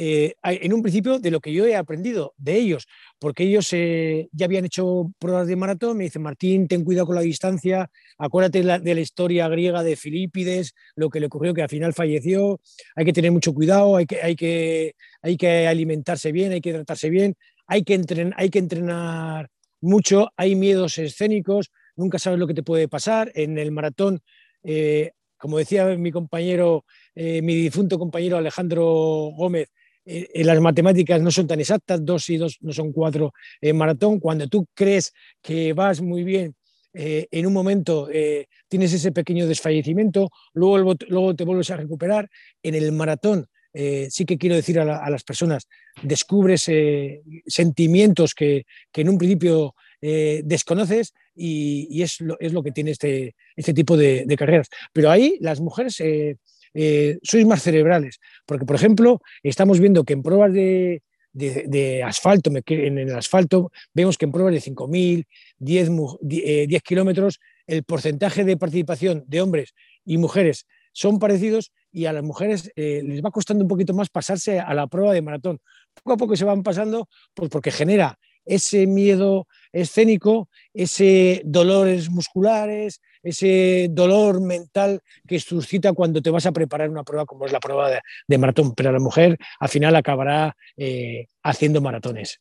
eh, 0.04 0.34
en 0.42 0.74
un 0.74 0.82
principio 0.82 1.20
de 1.20 1.30
lo 1.30 1.40
que 1.40 1.54
yo 1.54 1.64
he 1.68 1.76
aprendido 1.76 2.34
de 2.40 2.56
ellos, 2.56 2.88
porque 3.20 3.44
ellos 3.44 3.72
eh, 3.74 4.30
ya 4.32 4.48
habían 4.48 4.66
hecho 4.66 5.12
pruebas 5.20 5.46
de 5.46 5.56
maratón, 5.56 5.98
me 5.98 6.06
dicen, 6.06 6.24
Martín, 6.24 6.68
ten 6.68 6.84
cuidado 6.84 7.06
con 7.06 7.14
la 7.14 7.22
distancia, 7.22 7.88
acuérdate 8.18 8.64
de 8.64 8.96
la, 8.96 9.00
historia 9.00 9.48
griega 9.48 9.84
de 9.84 9.96
Filipides, 9.96 10.74
lo 10.96 11.12
que 11.12 11.20
le 11.20 11.28
ocurrió 11.28 11.54
que 11.54 11.62
al 11.62 11.70
final 11.70 11.94
falleció, 11.94 12.60
hay 12.96 13.06
que 13.06 13.14
tener 13.14 13.32
mucho 13.32 13.54
cuidado, 13.54 13.96
hay 13.96 14.08
que, 14.08 14.20
hay 14.24 14.36
que, 14.36 14.96
hay 15.22 15.38
que 15.38 15.68
alimentarse 15.68 16.32
bien, 16.32 16.52
hay 16.52 16.62
que 16.62 16.74
tratarse 16.74 17.12
bien, 17.12 17.36
hay 17.68 17.84
que, 17.84 17.94
entrenar, 17.94 18.34
hay 18.38 18.50
que 18.50 18.58
entrenar 18.58 19.50
mucho, 19.82 20.32
hay 20.36 20.56
miedos 20.56 20.98
escénicos, 20.98 21.70
nunca 21.96 22.18
sabes 22.18 22.40
lo 22.40 22.48
que 22.48 22.56
te 22.56 22.64
puede 22.64 22.88
pasar. 22.88 23.32
En 23.36 23.60
el 23.60 23.72
maratón, 23.72 24.24
eh, 24.64 25.12
como 25.38 25.60
decía 25.60 25.86
mi 25.96 26.12
compañero, 26.12 26.86
mi 27.14 27.56
difunto 27.56 28.00
compañero 28.00 28.38
Alejandro 28.38 29.32
Gómez, 29.38 29.70
eh, 30.06 30.44
las 30.44 30.60
matemáticas 30.60 31.22
no 31.22 31.32
son 31.32 31.48
tan 31.48 31.60
exactas, 31.60 32.04
dos 32.04 32.30
y 32.30 32.38
dos 32.38 32.58
no 32.62 32.74
son 32.74 32.92
cuatro 32.92 33.34
en 33.60 33.78
maratón. 33.78 34.20
Cuando 34.20 34.48
tú 34.48 34.68
crees 34.74 35.14
que 35.42 35.74
vas 35.74 36.02
muy 36.02 36.24
bien, 36.24 36.56
eh, 36.94 37.28
en 37.32 37.46
un 37.46 37.54
momento 37.54 38.10
eh, 38.12 38.48
tienes 38.68 38.94
ese 38.94 39.12
pequeño 39.12 39.48
desfallecimiento, 39.48 40.30
luego, 40.54 40.96
luego 41.08 41.36
te 41.36 41.44
vuelves 41.44 41.70
a 41.72 41.78
recuperar. 41.78 42.30
En 42.64 42.76
el 42.76 42.92
maratón, 42.92 43.48
sí 43.74 44.26
que 44.26 44.38
quiero 44.38 44.56
decir 44.56 44.80
a, 44.80 45.10
las 45.10 45.24
personas, 45.24 45.66
descubres 46.04 46.70
sentimientos 47.48 48.34
que, 48.34 48.66
en 48.94 49.08
un 49.08 49.18
principio 49.18 49.76
desconoces 50.02 51.14
y, 51.34 52.02
es, 52.02 52.20
lo, 52.20 52.38
es, 52.42 52.52
lo, 52.52 52.64
que 52.64 52.74
tiene 52.74 52.92
este, 52.92 53.34
este 53.56 53.74
tipo 53.74 53.96
de 53.96 54.36
carreras. 54.38 54.68
Pero 54.92 55.10
ahí 55.10 55.38
las 55.40 55.62
mujeres 55.62 56.02
eh, 56.74 57.18
sois 57.24 57.46
más 57.46 57.62
cerebrales. 57.62 58.20
Porque, 58.46 58.66
por 58.66 58.76
ejemplo, 58.76 59.22
estamos 59.44 59.80
viendo 59.80 60.04
que 60.04 60.14
en 60.14 60.24
pruebas 60.24 60.54
de, 60.54 61.02
asfalto, 62.06 62.52
en 62.68 62.98
el 62.98 63.16
asfalto, 63.16 63.72
vemos 63.94 64.18
que 64.18 64.26
en 64.26 64.32
pruebas 64.32 64.54
de 64.54 64.62
5.000, 64.62 65.26
10, 65.60 65.90
10 66.68 66.84
kilómetros, 66.84 67.40
el 67.68 67.84
porcentaje 67.84 68.44
de 68.44 68.58
participación 68.58 69.24
de 69.28 69.42
hombres 69.42 69.74
y 70.06 70.18
mujeres 70.18 70.66
son 70.94 71.20
parecidos 71.20 71.72
y 71.92 72.06
a 72.06 72.14
las 72.14 72.24
mujeres 72.24 72.72
eh, 72.76 73.02
les 73.04 73.24
va 73.24 73.32
costando 73.32 73.64
un 73.64 73.68
poquito 73.68 73.94
más 73.94 74.10
pasarse 74.10 74.60
a 74.60 74.74
la 74.74 74.88
prueba 74.88 75.14
de 75.14 75.22
maratón. 75.22 75.60
Poco 75.94 76.14
a 76.14 76.18
poco 76.18 76.36
se 76.36 76.46
van 76.46 76.64
pasando 76.64 77.08
pues 77.34 77.50
porque 77.50 77.72
genera 77.72 78.18
ese 78.46 78.88
miedo 78.88 79.48
escénico, 79.72 80.50
ese 80.74 81.42
dolores 81.46 82.10
musculares, 82.10 83.02
ese 83.24 83.88
dolor 83.90 84.42
mental 84.42 85.02
que 85.28 85.40
suscita 85.40 85.94
cuando 85.94 86.22
te 86.22 86.30
vas 86.30 86.46
a 86.46 86.52
preparar 86.52 86.90
una 86.90 87.04
prueba 87.04 87.26
como 87.26 87.46
es 87.46 87.52
la 87.52 87.60
prueba 87.60 87.90
de, 88.28 88.38
maratón. 88.38 88.74
Pero 88.76 88.92
la 88.92 89.00
mujer 89.00 89.38
al 89.60 89.70
final 89.70 89.96
acabará 89.96 90.56
eh, 90.78 91.28
haciendo 91.44 91.82
maratones. 91.82 92.40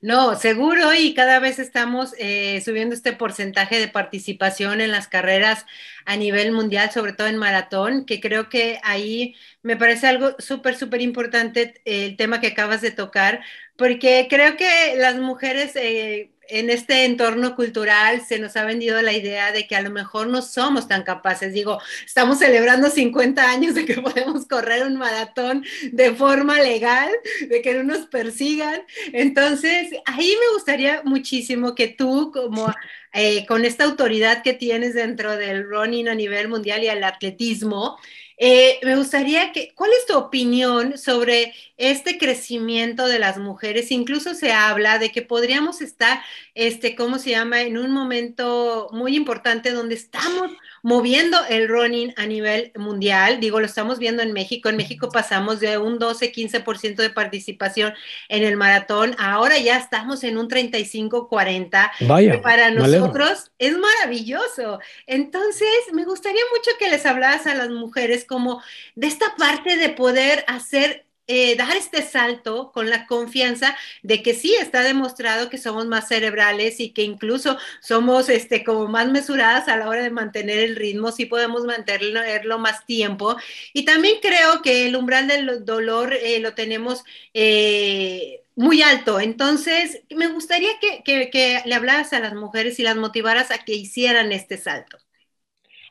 No, 0.00 0.34
seguro 0.36 0.94
y 0.94 1.14
cada 1.14 1.38
vez 1.38 1.58
estamos 1.58 2.14
eh, 2.18 2.60
subiendo 2.64 2.94
este 2.94 3.12
porcentaje 3.12 3.78
de 3.78 3.88
participación 3.88 4.80
en 4.80 4.90
las 4.90 5.08
carreras 5.08 5.64
a 6.04 6.16
nivel 6.16 6.52
mundial, 6.52 6.90
sobre 6.90 7.12
todo 7.12 7.28
en 7.28 7.36
maratón, 7.36 8.04
que 8.04 8.20
creo 8.20 8.48
que 8.48 8.78
ahí 8.82 9.34
me 9.62 9.76
parece 9.76 10.06
algo 10.08 10.34
súper, 10.38 10.76
súper 10.76 11.00
importante 11.00 11.80
el 11.84 12.16
tema 12.16 12.40
que 12.40 12.48
acabas 12.48 12.80
de 12.80 12.90
tocar, 12.90 13.42
porque 13.76 14.26
creo 14.28 14.56
que 14.56 14.94
las 14.96 15.16
mujeres 15.16 15.74
eh, 15.76 16.32
en 16.48 16.70
este 16.70 17.04
entorno 17.04 17.56
cultural 17.56 18.20
se 18.26 18.38
nos 18.38 18.56
ha 18.56 18.64
vendido 18.64 19.00
la 19.00 19.12
idea 19.12 19.52
de 19.52 19.66
que 19.66 19.74
a 19.74 19.80
lo 19.80 19.90
mejor 19.90 20.26
no 20.26 20.42
somos 20.42 20.86
tan 20.86 21.02
capaces. 21.02 21.54
Digo, 21.54 21.80
estamos 22.04 22.38
celebrando 22.38 22.90
50 22.90 23.50
años 23.50 23.74
de 23.74 23.86
que 23.86 23.94
podemos 24.02 24.46
correr 24.46 24.86
un 24.86 24.96
maratón 24.96 25.64
de 25.92 26.12
forma 26.12 26.60
legal, 26.60 27.10
de 27.48 27.62
que 27.62 27.74
no 27.74 27.84
nos 27.84 28.06
persigan. 28.06 28.82
Entonces, 29.12 29.90
ahí 30.04 30.34
me 30.38 30.54
gustaría 30.54 31.02
muchísimo 31.04 31.74
que 31.74 31.88
tú, 31.88 32.30
como 32.32 32.72
eh, 33.14 33.46
con 33.46 33.64
esta 33.64 33.84
autoridad 33.84 34.42
que 34.42 34.52
tienes 34.52 34.94
dentro 34.94 35.36
del 35.36 35.64
running 35.64 36.08
a 36.08 36.14
nivel 36.14 36.48
mundial 36.48 36.82
y 36.82 36.88
el 36.88 37.04
atletismo, 37.04 37.98
eh, 38.44 38.80
me 38.82 38.96
gustaría 38.96 39.52
que, 39.52 39.72
¿cuál 39.76 39.92
es 39.96 40.04
tu 40.04 40.18
opinión 40.18 40.98
sobre 40.98 41.54
este 41.76 42.18
crecimiento 42.18 43.06
de 43.06 43.20
las 43.20 43.38
mujeres? 43.38 43.92
Incluso 43.92 44.34
se 44.34 44.50
habla 44.52 44.98
de 44.98 45.12
que 45.12 45.22
podríamos 45.22 45.80
estar, 45.80 46.20
este, 46.56 46.96
¿cómo 46.96 47.20
se 47.20 47.30
llama?, 47.30 47.60
en 47.62 47.78
un 47.78 47.92
momento 47.92 48.88
muy 48.90 49.14
importante 49.14 49.70
donde 49.70 49.94
estamos 49.94 50.50
moviendo 50.82 51.38
el 51.48 51.68
running 51.68 52.12
a 52.16 52.26
nivel 52.26 52.72
mundial. 52.76 53.40
Digo, 53.40 53.60
lo 53.60 53.66
estamos 53.66 53.98
viendo 53.98 54.22
en 54.22 54.32
México. 54.32 54.68
En 54.68 54.76
México 54.76 55.08
pasamos 55.10 55.60
de 55.60 55.78
un 55.78 55.98
12-15% 55.98 56.96
de 56.96 57.10
participación 57.10 57.94
en 58.28 58.42
el 58.42 58.56
maratón. 58.56 59.14
Ahora 59.18 59.58
ya 59.58 59.78
estamos 59.78 60.24
en 60.24 60.36
un 60.36 60.48
35-40. 60.48 61.90
Vaya. 62.00 62.42
para 62.42 62.70
nosotros 62.70 63.52
es 63.58 63.78
maravilloso. 63.78 64.80
Entonces, 65.06 65.68
me 65.92 66.04
gustaría 66.04 66.42
mucho 66.54 66.70
que 66.78 66.90
les 66.90 67.06
hablaras 67.06 67.46
a 67.46 67.54
las 67.54 67.70
mujeres 67.70 68.24
como 68.24 68.62
de 68.96 69.06
esta 69.06 69.36
parte 69.36 69.76
de 69.76 69.88
poder 69.90 70.44
hacer 70.48 71.06
eh, 71.26 71.56
dar 71.56 71.76
este 71.76 72.02
salto 72.02 72.72
con 72.72 72.90
la 72.90 73.06
confianza 73.06 73.76
de 74.02 74.22
que 74.22 74.34
sí 74.34 74.54
está 74.54 74.82
demostrado 74.82 75.48
que 75.50 75.58
somos 75.58 75.86
más 75.86 76.08
cerebrales 76.08 76.80
y 76.80 76.90
que 76.90 77.02
incluso 77.02 77.56
somos 77.80 78.28
este, 78.28 78.64
como 78.64 78.88
más 78.88 79.08
mesuradas 79.08 79.68
a 79.68 79.76
la 79.76 79.88
hora 79.88 80.02
de 80.02 80.10
mantener 80.10 80.58
el 80.58 80.76
ritmo, 80.76 81.12
sí 81.12 81.26
podemos 81.26 81.64
mantenerlo 81.64 82.58
más 82.58 82.84
tiempo. 82.86 83.36
Y 83.72 83.84
también 83.84 84.16
creo 84.20 84.62
que 84.62 84.86
el 84.88 84.96
umbral 84.96 85.28
del 85.28 85.64
dolor 85.64 86.12
eh, 86.14 86.40
lo 86.40 86.54
tenemos 86.54 87.04
eh, 87.34 88.42
muy 88.56 88.82
alto. 88.82 89.20
Entonces, 89.20 90.02
me 90.10 90.28
gustaría 90.28 90.70
que, 90.80 91.02
que 91.30 91.62
le 91.64 91.74
hablaras 91.74 92.12
a 92.12 92.20
las 92.20 92.34
mujeres 92.34 92.78
y 92.78 92.82
las 92.82 92.96
motivaras 92.96 93.50
a 93.50 93.58
que 93.58 93.74
hicieran 93.74 94.32
este 94.32 94.58
salto. 94.58 94.98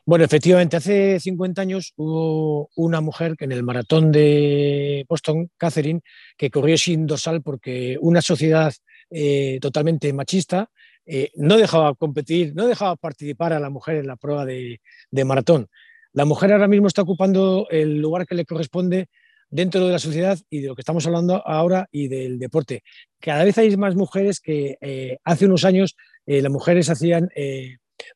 Bueno, 0.04 0.24
efectivamente, 0.24 0.76
hace 0.76 1.20
50 1.20 1.62
años 1.62 1.92
hubo 1.96 2.70
una 2.74 3.00
mujer 3.00 3.36
que 3.36 3.44
en 3.44 3.52
el 3.52 3.62
maratón 3.62 4.10
de 4.10 5.06
Boston, 5.08 5.48
Catherine, 5.56 6.00
que 6.36 6.50
corrió 6.50 6.76
sin 6.76 7.06
dorsal 7.06 7.40
porque 7.40 7.98
una 8.00 8.20
sociedad 8.20 8.74
eh, 9.10 9.58
totalmente 9.60 10.12
machista 10.12 10.70
eh, 11.06 11.30
no 11.36 11.56
dejaba 11.56 11.94
competir, 11.94 12.52
no 12.56 12.66
dejaba 12.66 12.96
participar 12.96 13.52
a 13.52 13.60
la 13.60 13.70
mujer 13.70 13.96
en 13.96 14.08
la 14.08 14.16
prueba 14.16 14.44
de, 14.44 14.80
maratón. 15.24 15.68
La 16.12 16.24
mujer 16.24 16.52
ahora 16.52 16.66
mismo 16.66 16.88
está 16.88 17.02
ocupando 17.02 17.68
el 17.70 17.98
lugar 18.00 18.26
que 18.26 18.34
le 18.34 18.44
corresponde 18.44 19.06
dentro 19.50 19.86
de 19.86 19.92
la 19.92 20.00
sociedad 20.00 20.36
y 20.50 20.62
de 20.62 20.68
lo 20.68 20.74
que 20.74 20.82
estamos 20.82 21.06
hablando 21.06 21.46
ahora 21.46 21.88
y 21.92 22.08
del 22.08 22.40
deporte. 22.40 22.82
Cada 23.20 23.44
vez 23.44 23.56
hay 23.56 23.76
más 23.76 23.94
mujeres 23.94 24.40
que 24.40 24.78
eh, 24.80 25.18
hace 25.22 25.46
unos 25.46 25.64
años 25.64 25.94
las 26.26 26.52
mujeres 26.52 26.88
hacían 26.88 27.28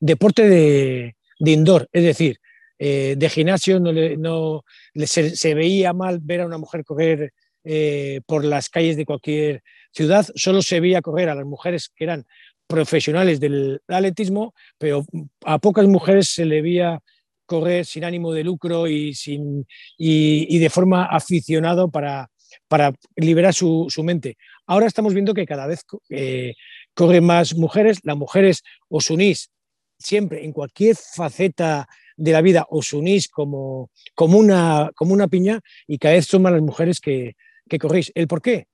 deporte 0.00 0.48
de, 0.48 1.16
de 1.38 1.50
indoor, 1.50 1.88
es 1.92 2.04
decir, 2.04 2.38
eh, 2.78 3.14
de 3.16 3.28
gimnasio 3.30 3.80
no, 3.80 3.92
no 4.18 4.62
se, 5.06 5.54
veía 5.54 5.92
mal 5.92 6.18
ver 6.20 6.42
a 6.42 6.46
una 6.46 6.58
mujer 6.58 6.84
correr 6.84 7.32
eh, 7.64 8.20
por 8.26 8.44
las 8.44 8.68
calles 8.68 8.96
de 8.96 9.06
cualquier 9.06 9.62
ciudad, 9.92 10.26
solo 10.34 10.60
se 10.60 10.80
veía 10.80 11.00
correr 11.00 11.30
a 11.30 11.34
las 11.34 11.46
mujeres 11.46 11.90
que 11.94 12.04
eran 12.04 12.26
profesionales 12.66 13.40
del 13.40 13.80
atletismo, 13.88 14.54
pero 14.78 15.04
a 15.44 15.58
pocas 15.58 15.86
mujeres 15.86 16.28
se 16.28 16.44
le 16.44 16.60
veía 16.62 17.00
correr 17.46 17.86
sin 17.86 18.04
ánimo 18.04 18.32
de 18.32 18.44
lucro 18.44 18.88
y, 18.88 19.14
sin, 19.14 19.66
y, 19.96 20.58
de 20.58 20.68
forma 20.68 21.06
aficionado 21.06 21.90
para, 21.90 22.28
para 22.68 22.92
liberar 23.14 23.54
su, 23.54 23.88
mente. 24.02 24.36
Ahora 24.66 24.86
estamos 24.86 25.14
viendo 25.14 25.32
que 25.32 25.46
cada 25.46 25.66
vez 25.66 25.84
eh, 26.10 26.54
corren 26.92 27.24
más 27.24 27.54
mujeres, 27.54 28.00
las 28.02 28.16
mujeres 28.16 28.62
os 28.88 29.10
unís 29.10 29.50
siempre, 29.98 30.44
en 30.44 30.52
cualquier 30.52 30.96
faceta 30.96 31.88
de 32.16 32.32
la 32.32 32.40
vida, 32.40 32.66
os 32.70 32.92
unís 32.92 33.28
como, 33.28 33.90
como, 34.14 34.38
una, 34.38 34.90
como 34.94 35.12
una 35.12 35.28
piña 35.28 35.60
y 35.86 35.98
cada 35.98 36.14
vez 36.14 36.26
son 36.26 36.42
más 36.42 36.52
las 36.52 36.62
mujeres 36.62 37.00
que, 37.00 37.36
que 37.68 37.78
corréis. 37.78 38.12
¿El 38.14 38.26
por 38.26 38.42
qué? 38.42 38.68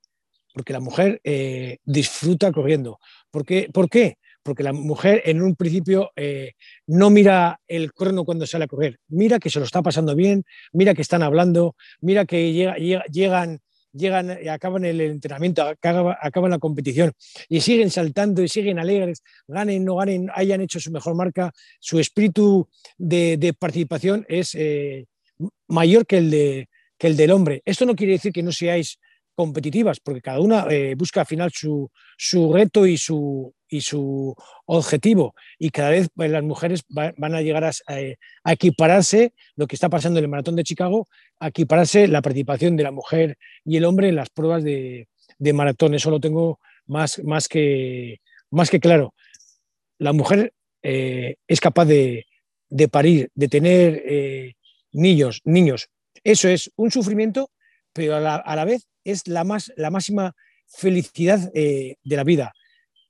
Porque 0.54 0.72
la 0.72 0.80
mujer 0.80 1.20
eh, 1.24 1.78
disfruta 1.84 2.52
corriendo. 2.52 2.98
¿Por 3.30 3.44
qué? 3.44 3.68
¿Por 3.72 3.88
qué? 3.88 4.18
Porque 4.42 4.62
la 4.62 4.72
mujer 4.72 5.22
en 5.24 5.40
un 5.40 5.54
principio 5.54 6.10
eh, 6.16 6.52
no 6.86 7.10
mira 7.10 7.60
el 7.68 7.92
crono 7.92 8.24
cuando 8.24 8.46
sale 8.46 8.64
a 8.64 8.68
correr, 8.68 8.98
mira 9.08 9.38
que 9.38 9.50
se 9.50 9.60
lo 9.60 9.64
está 9.64 9.82
pasando 9.82 10.16
bien, 10.16 10.44
mira 10.72 10.94
que 10.94 11.02
están 11.02 11.22
hablando, 11.22 11.76
mira 12.00 12.24
que 12.24 12.52
llegan 13.10 13.60
llegan 13.92 14.38
y 14.42 14.48
acaban 14.48 14.84
el 14.84 15.00
entrenamiento, 15.00 15.62
acaban, 15.62 16.50
la 16.50 16.58
competición 16.58 17.12
y 17.48 17.60
siguen 17.60 17.90
saltando 17.90 18.42
y 18.42 18.48
siguen 18.48 18.78
alegres, 18.78 19.22
ganen, 19.46 19.84
no 19.84 19.96
ganen, 19.96 20.30
hayan 20.34 20.60
hecho 20.60 20.80
su 20.80 20.90
mejor 20.90 21.14
marca, 21.14 21.52
su 21.80 21.98
espíritu 21.98 22.68
de, 22.98 23.54
participación 23.58 24.24
es 24.28 24.54
eh, 24.54 25.06
mayor 25.68 26.06
que 26.06 26.18
el, 26.18 26.30
de, 26.30 26.68
que 26.98 27.06
el 27.08 27.16
del 27.16 27.30
hombre. 27.30 27.62
Esto 27.64 27.84
no 27.86 27.94
quiere 27.94 28.14
decir 28.14 28.32
que 28.32 28.42
no 28.42 28.52
seáis 28.52 28.98
competitivas, 29.34 30.00
porque 30.00 30.20
cada 30.20 30.40
una 30.40 30.66
eh, 30.70 30.94
busca 30.96 31.20
al 31.20 31.26
final 31.26 31.50
su, 31.52 31.90
su 32.16 32.52
reto 32.52 32.86
y 32.86 32.96
su, 32.96 33.54
y 33.68 33.80
su 33.80 34.34
objetivo. 34.66 35.34
Y 35.58 35.70
cada 35.70 35.90
vez 35.90 36.08
pues, 36.14 36.30
las 36.30 36.42
mujeres 36.42 36.84
van 36.88 37.34
a 37.34 37.40
llegar 37.40 37.64
a, 37.64 38.52
equipararse, 38.52 39.32
lo 39.56 39.66
que 39.66 39.76
está 39.76 39.88
pasando 39.88 40.18
en 40.18 40.24
el 40.24 40.30
Maratón 40.30 40.56
de 40.56 40.64
Chicago, 40.64 41.08
a 41.40 41.48
equipararse 41.48 42.06
la 42.08 42.22
participación 42.22 42.76
de 42.76 42.82
la 42.82 42.90
mujer 42.90 43.38
y 43.64 43.76
el 43.76 43.84
hombre 43.84 44.08
en 44.08 44.16
las 44.16 44.30
pruebas 44.30 44.62
de, 44.62 45.08
de 45.38 45.52
maratón. 45.52 45.94
Eso 45.94 46.10
lo 46.10 46.20
tengo 46.20 46.60
más, 46.86 47.22
más, 47.24 47.48
que, 47.48 48.20
más 48.50 48.70
que 48.70 48.80
claro. 48.80 49.14
La 49.98 50.12
mujer 50.12 50.52
eh, 50.82 51.36
es 51.46 51.60
capaz 51.60 51.86
de, 51.86 52.26
de, 52.68 52.88
parir, 52.88 53.30
de 53.34 53.48
tener 53.48 54.02
eh, 54.04 54.54
niños, 54.92 55.40
niños. 55.44 55.88
Eso 56.24 56.48
es 56.48 56.70
un 56.76 56.90
sufrimiento, 56.90 57.50
pero 57.92 58.16
a 58.16 58.20
la, 58.20 58.36
a 58.36 58.56
la 58.56 58.64
vez 58.64 58.86
es 59.04 59.26
la, 59.26 59.44
más, 59.44 59.72
la 59.76 59.90
máxima 59.90 60.34
felicidad 60.66 61.50
eh, 61.54 61.96
de 62.02 62.16
la 62.16 62.24
vida. 62.24 62.52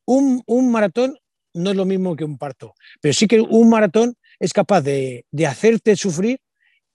Un, 0.05 0.43
un, 0.47 0.71
maratón 0.71 1.17
no 1.55 1.71
es 1.71 1.77
lo 1.77 1.85
mismo 1.85 2.17
que 2.17 2.25
un 2.25 2.39
parto, 2.39 2.75
pero 3.01 3.15
sí 3.15 3.27
que 3.27 3.41
un 3.41 3.69
maratón 3.69 4.17
es 4.39 4.53
capaz 4.53 4.81
de, 4.81 5.27
de 5.31 5.47
hacerte 5.47 5.97
sufrir 5.97 6.41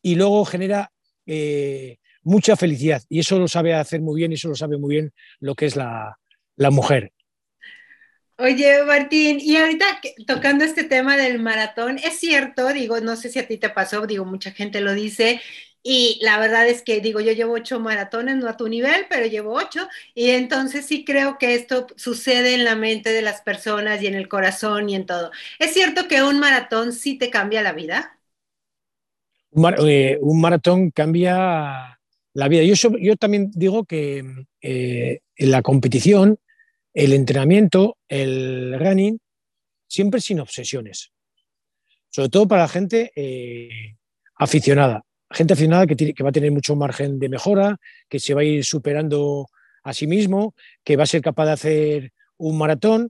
y 0.01 0.15
luego 0.15 0.43
genera 0.45 0.91
eh, 1.25 1.97
mucha 2.23 2.55
felicidad. 2.55 3.01
Y 3.09 3.19
eso 3.19 3.39
lo 3.39 3.47
sabe 3.47 3.73
hacer 3.73 4.01
muy 4.01 4.19
bien 4.19 4.31
y 4.31 4.35
eso 4.35 4.49
lo 4.49 4.55
sabe 4.55 4.77
muy 4.77 4.95
bien 4.95 5.13
lo 5.39 5.55
que 5.55 5.65
es 5.65 5.75
la, 5.75 6.17
la 6.55 6.71
mujer. 6.71 7.13
Oye, 8.39 8.83
Martín, 8.83 9.39
y 9.39 9.55
ahorita 9.55 9.85
tocando 10.27 10.63
este 10.63 10.83
tema 10.83 11.17
del 11.17 11.39
maratón, 11.39 11.97
es 11.97 12.19
cierto, 12.19 12.71
digo, 12.71 12.99
no 12.99 13.15
sé 13.15 13.29
si 13.29 13.39
a 13.39 13.47
ti 13.47 13.57
te 13.57 13.69
pasó, 13.69 14.05
digo, 14.05 14.25
mucha 14.25 14.51
gente 14.51 14.79
lo 14.79 14.93
dice, 14.93 15.41
y 15.89 16.19
la 16.21 16.37
verdad 16.37 16.67
es 16.67 16.81
que 16.81 16.99
digo, 16.99 17.21
yo 17.21 17.31
llevo 17.31 17.53
ocho 17.53 17.79
maratones, 17.79 18.35
no 18.35 18.49
a 18.49 18.57
tu 18.57 18.67
nivel, 18.67 19.05
pero 19.09 19.25
llevo 19.25 19.53
ocho. 19.53 19.87
Y 20.13 20.31
entonces 20.31 20.85
sí 20.85 21.05
creo 21.05 21.37
que 21.37 21.55
esto 21.55 21.87
sucede 21.95 22.55
en 22.55 22.65
la 22.65 22.75
mente 22.75 23.11
de 23.11 23.21
las 23.21 23.39
personas 23.39 24.01
y 24.01 24.07
en 24.07 24.15
el 24.15 24.27
corazón 24.27 24.89
y 24.89 24.95
en 24.95 25.05
todo. 25.05 25.31
¿Es 25.59 25.71
cierto 25.71 26.09
que 26.09 26.21
un 26.23 26.41
maratón 26.41 26.91
sí 26.91 27.17
te 27.17 27.29
cambia 27.29 27.61
la 27.61 27.71
vida? 27.71 28.19
Un, 29.51 29.75
eh, 29.87 30.19
maratón 30.21 30.91
cambia 30.91 31.97
la 32.33 32.47
vida. 32.49 32.63
Yo, 32.63 32.75
yo 32.99 33.15
también 33.15 33.49
digo 33.55 33.85
que 33.85 34.25
eh, 34.61 35.21
la 35.37 35.61
competición, 35.61 36.37
el 36.93 37.13
entrenamiento, 37.13 37.95
el 38.09 38.77
running, 38.77 39.19
siempre 39.87 40.19
sin 40.19 40.41
obsesiones. 40.41 41.13
Sobre 42.09 42.27
todo 42.27 42.45
para 42.45 42.63
la 42.63 42.67
gente 42.67 43.13
eh, 43.15 43.95
aficionada 44.35 45.06
gente 45.31 45.53
aficionada 45.53 45.87
que, 45.87 45.95
tiene, 45.95 46.13
que 46.13 46.23
va 46.23 46.29
a 46.29 46.33
tener 46.33 46.51
mucho 46.51 46.75
margen 46.75 47.19
de 47.19 47.29
mejora, 47.29 47.77
que 48.09 48.19
se 48.19 48.33
va 48.33 48.41
a 48.41 48.43
ir 48.43 48.63
superando 48.63 49.47
a 49.83 49.93
sí 49.93 50.07
mismo, 50.07 50.53
que 50.83 50.95
va 50.95 51.03
a 51.03 51.07
ser 51.07 51.21
capaz 51.21 51.45
de 51.45 51.51
hacer 51.51 52.11
un 52.37 52.57
maratón 52.57 53.09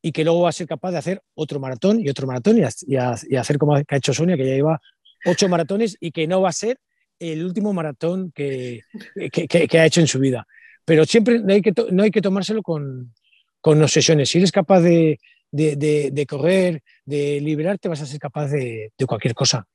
y 0.00 0.12
que 0.12 0.24
luego 0.24 0.42
va 0.42 0.50
a 0.50 0.52
ser 0.52 0.66
capaz 0.66 0.92
de 0.92 0.98
hacer 0.98 1.22
otro 1.34 1.60
maratón 1.60 2.00
y 2.00 2.08
otro 2.08 2.26
maratón 2.26 2.58
y, 2.58 2.96
hacer 3.36 3.58
como 3.58 3.74
ha 3.74 3.82
hecho 3.90 4.14
Sonia, 4.14 4.36
que 4.36 4.46
ya 4.46 4.54
lleva 4.54 4.80
ocho 5.24 5.48
maratones 5.48 5.96
y 6.00 6.12
que 6.12 6.26
no 6.26 6.40
va 6.40 6.50
a 6.50 6.52
ser 6.52 6.78
el 7.18 7.44
último 7.44 7.72
maratón 7.72 8.30
que, 8.32 8.82
ha 9.16 9.86
hecho 9.86 10.00
en 10.00 10.06
su 10.06 10.20
vida. 10.20 10.46
Pero 10.84 11.04
siempre 11.04 11.40
no 11.40 11.52
hay 11.52 11.60
que, 11.60 11.72
no 11.90 12.02
hay 12.02 12.10
que 12.10 12.22
tomárselo 12.22 12.62
con, 12.62 13.12
con 13.60 13.82
obsesiones. 13.82 14.30
Si 14.30 14.38
eres 14.38 14.52
capaz 14.52 14.80
de, 14.80 15.18
de, 15.50 16.10
de, 16.12 16.26
correr, 16.26 16.82
de 17.04 17.40
liberarte, 17.40 17.88
vas 17.88 18.00
a 18.00 18.06
ser 18.06 18.20
capaz 18.20 18.48
de 18.48 18.90
cualquier 19.06 19.34
cosa. 19.34 19.66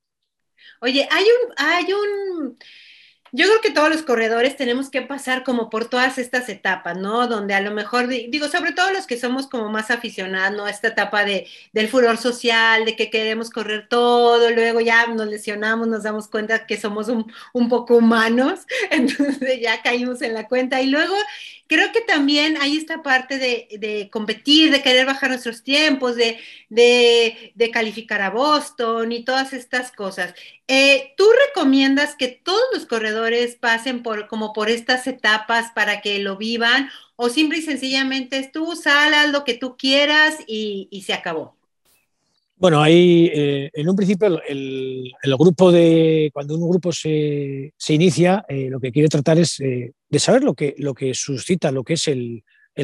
Oye, 0.82 1.08
hay 1.12 1.24
un, 1.24 1.53
hay 1.58 1.93
un, 1.93 2.58
yo 3.36 3.48
creo 3.48 3.62
que 3.62 3.72
todos 3.72 3.89
los 3.89 4.03
corredores 4.03 4.55
tenemos 4.55 4.91
que 4.91 5.01
pasar 5.01 5.43
como 5.43 5.72
por 5.72 5.89
todas 5.89 6.20
estas 6.20 6.50
etapas, 6.50 6.96
¿no? 6.96 7.27
Donde 7.27 7.55
a 7.55 7.62
lo 7.62 7.72
mejor, 7.72 8.08
digo, 8.08 8.48
sobre 8.48 8.74
todo 8.74 8.91
los 8.91 9.08
que 9.08 9.20
somos 9.20 9.48
como 9.48 9.70
más 9.70 9.89
aficionados, 9.89 10.55
¿no? 10.55 10.67
Esta 10.67 10.89
etapa 10.89 11.25
de, 11.25 11.48
del 11.72 11.88
furor 11.88 12.17
social, 12.17 12.86
de 12.86 12.96
que 12.96 13.10
queremos 13.10 13.50
correr 13.50 13.88
todo, 13.89 14.51
luego 14.51 14.82
ya 14.82 15.08
nos 15.08 15.27
lesionamos, 15.27 15.88
nos 15.88 16.03
damos 16.03 16.27
cuenta 16.27 16.67
que 16.67 16.79
somos 16.79 17.08
un, 17.08 17.32
un 17.53 17.70
poco 17.70 17.96
humanos, 17.96 18.67
entonces 18.91 19.60
ya 19.60 19.82
caímos 19.82 20.22
en 20.22 20.36
la 20.36 20.48
cuenta. 20.48 20.79
Y 20.82 20.88
luego 20.91 21.15
creo 21.73 21.91
que 21.91 22.01
también 22.01 22.55
hay 22.61 22.77
esta 22.77 23.01
parte 23.01 23.39
de, 23.39 23.67
de 23.79 24.09
competir, 24.11 24.71
de 24.71 24.83
querer 24.83 25.07
bajar 25.07 25.31
nuestros 25.31 25.63
tiempos, 25.63 26.15
de, 26.15 26.37
de, 26.69 27.71
calificar 27.71 28.21
a 28.21 28.29
Boston 28.29 29.11
y 29.11 29.25
todas 29.25 29.53
estas 29.53 29.91
cosas. 29.91 30.36
Eh, 30.67 31.13
¿Tú 31.17 31.25
recomiendas 31.47 32.15
que 32.15 32.27
todos 32.27 32.62
los 32.73 32.86
corredores 32.86 33.55
pasen 33.55 34.03
por 34.03 34.27
como 34.27 34.53
por 34.53 34.69
estas 34.69 35.07
etapas 35.07 35.71
para 35.73 36.01
que 36.01 36.19
lo 36.19 36.38
vivan 36.38 36.91
o 37.15 37.29
simple 37.29 37.57
y 37.57 37.63
sencillamente 37.63 38.38
es 38.38 38.51
tú 38.51 38.75
sal, 38.75 39.15
haz 39.15 39.31
lo 39.31 39.43
que 39.43 39.55
tú 39.55 39.75
quieras 39.75 40.38
y, 40.45 40.88
y 40.91 41.01
se 41.01 41.13
acabó? 41.13 41.55
Bueno, 42.63 42.82
ahí 42.82 43.30
eh, 43.34 43.69
en 43.73 43.89
un 43.89 43.95
principio 43.97 44.41
el, 44.47 45.12
el, 45.21 45.36
grupo 45.36 45.69
de, 45.69 46.30
cuando 46.32 46.56
un 46.56 46.69
grupo 46.69 46.93
se, 46.93 47.73
se 47.76 47.93
inicia, 47.93 48.45
eh, 48.47 48.69
lo 48.69 48.80
que 48.80 48.93
quiere 48.93 49.10
tratar 49.10 49.38
es 49.38 49.60
eh, 49.60 49.91
de 50.08 50.19
saber 50.19 50.45
lo 50.45 50.54
que, 50.54 50.73
lo 50.78 50.93
que 50.93 51.13
suscita, 51.13 51.73
lo 51.73 51.84
que 51.84 51.95
es 51.95 52.08
el, 52.08 52.41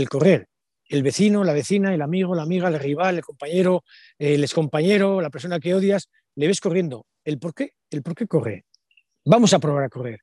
correr. 0.10 0.48
El 0.90 1.02
vecino, 1.02 1.46
la 1.46 1.54
vecina, 1.54 1.94
el 1.94 2.02
amigo, 2.02 2.36
la 2.36 2.42
amiga, 2.42 2.68
el 2.68 2.78
rival, 2.78 3.20
el 3.20 3.24
compañero, 3.24 3.86
el 4.18 4.44
excompañero, 4.44 5.22
la 5.22 5.30
persona 5.30 5.62
que 5.62 5.74
odias, 5.74 6.10
le 6.36 6.48
ves 6.48 6.60
corriendo. 6.60 7.06
¿El 7.24 7.40
por 7.40 7.54
qué? 7.54 7.72
El 7.90 8.04
por 8.04 8.16
qué 8.16 8.28
corre. 8.28 8.66
Vamos 9.24 9.54
a 9.54 9.60
probar 9.60 9.86
a 9.86 9.90
correr. 9.90 10.20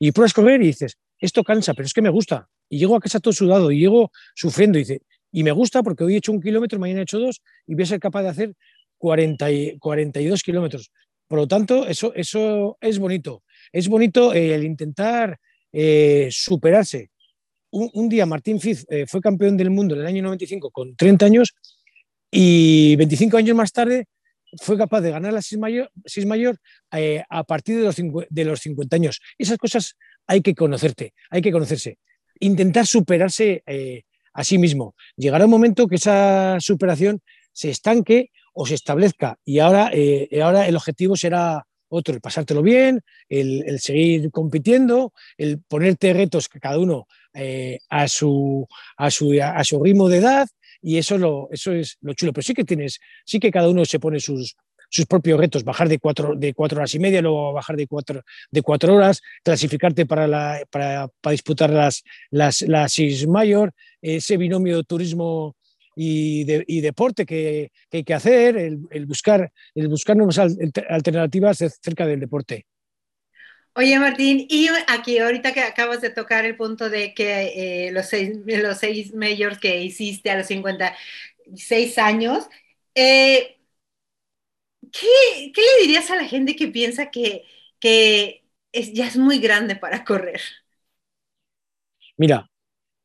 Y 0.00 0.10
pruebas 0.10 0.32
a 0.32 0.42
correr 0.42 0.60
y 0.62 0.66
dices, 0.66 0.98
esto 1.20 1.44
cansa, 1.44 1.74
pero 1.74 1.86
es 1.86 1.92
que 1.92 2.02
me 2.02 2.10
gusta. 2.10 2.48
Y 2.68 2.78
llego 2.78 2.96
a 2.96 3.00
casa 3.00 3.20
todo 3.20 3.32
sudado 3.32 3.70
y 3.70 3.78
llego 3.78 4.10
sufriendo 4.34 4.78
y 4.78 4.80
dice, 4.80 5.02
y 5.30 5.44
me 5.44 5.52
gusta 5.52 5.82
porque 5.82 6.02
hoy 6.02 6.14
he 6.14 6.16
hecho 6.16 6.32
un 6.32 6.40
kilómetro, 6.40 6.78
mañana 6.78 7.00
he 7.00 7.02
hecho 7.02 7.18
dos 7.18 7.42
y 7.66 7.74
voy 7.74 7.84
a 7.84 7.86
ser 7.86 8.00
capaz 8.00 8.22
de 8.22 8.28
hacer 8.30 8.54
40 8.98 9.50
y, 9.50 9.78
42 9.78 10.42
kilómetros. 10.42 10.90
Por 11.28 11.38
lo 11.38 11.48
tanto, 11.48 11.86
eso, 11.86 12.14
eso 12.14 12.78
es 12.80 12.98
bonito. 12.98 13.42
Es 13.72 13.88
bonito 13.88 14.32
eh, 14.32 14.54
el 14.54 14.64
intentar 14.64 15.38
eh, 15.72 16.28
superarse. 16.30 17.10
Un, 17.70 18.08
día 18.08 18.24
Martín 18.24 18.58
Fiz 18.58 18.86
eh, 18.88 19.04
fue 19.06 19.20
campeón 19.20 19.56
del 19.56 19.70
mundo 19.70 19.94
en 19.94 20.00
el 20.00 20.06
año 20.06 20.22
95 20.22 20.70
con 20.70 20.96
30 20.96 21.26
años 21.26 21.54
y 22.30 22.96
25 22.96 23.36
años 23.36 23.56
más 23.56 23.70
tarde 23.70 24.06
fue 24.62 24.78
capaz 24.78 25.02
de 25.02 25.10
ganar 25.10 25.34
la 25.34 25.42
Sis 25.42 25.58
Mayor, 25.58 26.58
a 27.28 27.44
partir 27.44 27.76
de 27.76 27.82
los, 27.82 27.96
de 28.30 28.44
los 28.44 28.60
50 28.60 28.96
años. 28.96 29.20
Esas 29.36 29.58
cosas 29.58 29.96
hay 30.26 30.40
que 30.40 30.54
conocerte, 30.54 31.12
hay 31.28 31.42
que 31.42 31.52
conocerse. 31.52 31.98
Intentar 32.40 32.86
superarse 32.86 33.62
a 34.32 34.44
sí 34.44 34.56
mismo. 34.56 34.94
Llegará 35.16 35.44
un 35.44 35.50
momento 35.50 35.88
que 35.88 35.96
esa 35.96 36.56
superación 36.60 37.20
se 37.52 37.70
estanque 37.70 38.30
o 38.56 38.66
se 38.66 38.74
establezca. 38.74 39.38
Y 39.44 39.58
ahora, 39.58 39.90
eh, 39.92 40.40
ahora 40.42 40.66
el 40.66 40.76
objetivo 40.76 41.14
será 41.14 41.66
otro, 41.88 42.14
el 42.14 42.20
pasártelo 42.20 42.62
bien, 42.62 43.02
el, 43.28 43.78
seguir 43.80 44.30
compitiendo, 44.30 45.12
el 45.36 45.60
ponerte 45.60 46.12
retos 46.14 46.48
cada 46.48 46.78
uno 46.78 47.06
eh, 47.34 47.78
a, 47.90 48.08
su, 48.08 48.66
a, 48.96 49.10
su, 49.10 49.38
a, 49.40 49.62
su, 49.62 49.82
ritmo 49.82 50.08
de 50.08 50.18
edad. 50.18 50.48
Y 50.80 50.96
eso, 50.96 51.18
lo, 51.18 51.48
eso 51.50 51.72
es 51.72 51.98
lo 52.00 52.14
chulo. 52.14 52.32
Pero 52.32 52.42
sí 52.42 52.54
que 52.54 52.64
tienes, 52.64 52.98
sí 53.24 53.38
que 53.38 53.50
cada 53.50 53.68
uno 53.68 53.84
se 53.84 54.00
pone 54.00 54.20
sus, 54.20 54.56
sus 54.88 55.04
propios 55.04 55.38
retos, 55.38 55.62
bajar 55.62 55.88
de 55.88 55.98
cuatro, 55.98 56.34
de 56.34 56.54
cuatro 56.54 56.78
horas 56.78 56.94
y 56.94 56.98
media, 56.98 57.20
luego 57.20 57.52
bajar 57.52 57.76
de 57.76 57.86
cuatro, 57.86 58.22
de 58.50 58.62
cuatro 58.62 58.94
horas, 58.94 59.20
clasificarte 59.44 60.06
para, 60.06 60.26
la, 60.26 60.62
para, 60.70 61.08
para 61.20 61.32
disputar 61.32 61.70
las, 61.70 62.04
las, 62.30 62.62
las 62.62 62.96
Mayor, 63.28 63.72
ese 64.00 64.36
binomio 64.36 64.82
turismo 64.84 65.55
y, 65.96 66.44
de, 66.44 66.62
y 66.68 66.82
deporte 66.82 67.24
que, 67.26 67.72
que, 67.90 67.96
hay 67.96 68.04
que 68.04 68.14
hacer, 68.14 68.56
el, 68.58 68.80
el, 68.90 69.06
buscar, 69.06 69.50
el 69.74 69.88
buscar 69.88 70.16
nuevas 70.16 70.38
alternativas 70.38 71.58
cerca 71.80 72.06
del 72.06 72.20
deporte. 72.20 72.66
Oye, 73.74 73.98
Martín, 73.98 74.46
y 74.48 74.68
aquí 74.88 75.18
ahorita 75.18 75.52
que 75.52 75.60
acabas 75.60 76.00
de 76.00 76.10
tocar 76.10 76.44
el 76.46 76.56
punto 76.56 76.88
de 76.88 77.12
que 77.12 77.86
eh, 77.88 77.92
los, 77.92 78.06
seis, 78.06 78.38
los 78.46 78.78
seis 78.78 79.14
mayores 79.14 79.58
que 79.58 79.82
hiciste 79.82 80.30
a 80.30 80.38
los 80.38 80.46
56 80.46 81.98
años, 81.98 82.46
eh, 82.94 83.58
¿qué, 84.92 85.52
¿qué, 85.52 85.60
le 85.60 85.82
dirías 85.86 86.10
a 86.10 86.16
la 86.16 86.24
gente 86.24 86.56
que 86.56 86.68
piensa 86.68 87.10
que, 87.10 87.44
que 87.78 88.44
es, 88.72 88.92
ya 88.92 89.06
es 89.06 89.16
muy 89.16 89.38
grande 89.40 89.76
para 89.76 90.04
correr? 90.04 90.40
Mira, 92.16 92.48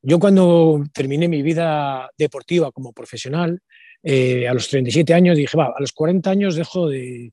yo 0.02 0.20
cuando 0.20 0.84
terminé 0.94 1.28
mi 1.28 1.42
vida 1.42 2.10
deportiva 2.18 2.72
como 2.72 2.92
profesional, 2.92 3.62
eh, 4.04 4.48
a 4.48 4.54
los 4.54 4.68
37 4.68 5.14
años 5.14 5.38
dije, 5.38 5.56
va, 5.56 5.74
a 5.76 5.80
los 5.80 5.92
40 5.92 6.30
años 6.30 6.56
dejo 6.56 6.90
de, 6.90 7.32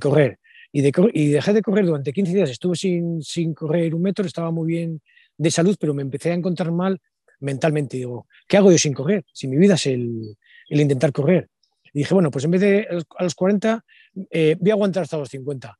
correr. 0.00 0.38
Y, 0.70 0.82
de, 0.82 0.92
y, 1.14 1.28
dejé 1.28 1.52
de 1.54 1.62
correr 1.62 1.86
durante 1.86 2.12
15 2.12 2.34
días. 2.34 2.50
Estuve 2.50 2.76
sin, 2.76 3.54
correr 3.54 3.94
un 3.94 4.02
metro, 4.02 4.26
estaba 4.26 4.50
muy 4.50 4.66
bien 4.66 5.00
de 5.38 5.50
salud, 5.50 5.76
pero 5.80 5.94
me 5.94 6.02
empecé 6.02 6.30
a 6.30 6.34
encontrar 6.34 6.70
mal 6.70 6.98
mentalmente. 7.40 7.96
Digo, 7.96 8.26
¿qué 8.46 8.58
hago 8.58 8.70
yo 8.70 8.78
sin 8.78 8.92
correr? 8.92 9.24
Si 9.32 9.48
mi 9.48 9.56
vida 9.56 9.74
es 9.74 9.86
el, 9.86 10.36
el 10.68 10.80
intentar 10.80 11.12
correr. 11.12 11.48
Y 11.94 12.00
dije, 12.00 12.12
bueno, 12.12 12.30
pues 12.30 12.44
en 12.44 12.50
vez 12.50 12.60
de 12.60 12.88
a 13.18 13.24
los 13.24 13.34
40, 13.34 13.84
eh, 14.30 14.56
voy 14.60 14.70
a 14.70 14.74
aguantar 14.74 15.04
hasta 15.04 15.16
los 15.16 15.30
50. 15.30 15.78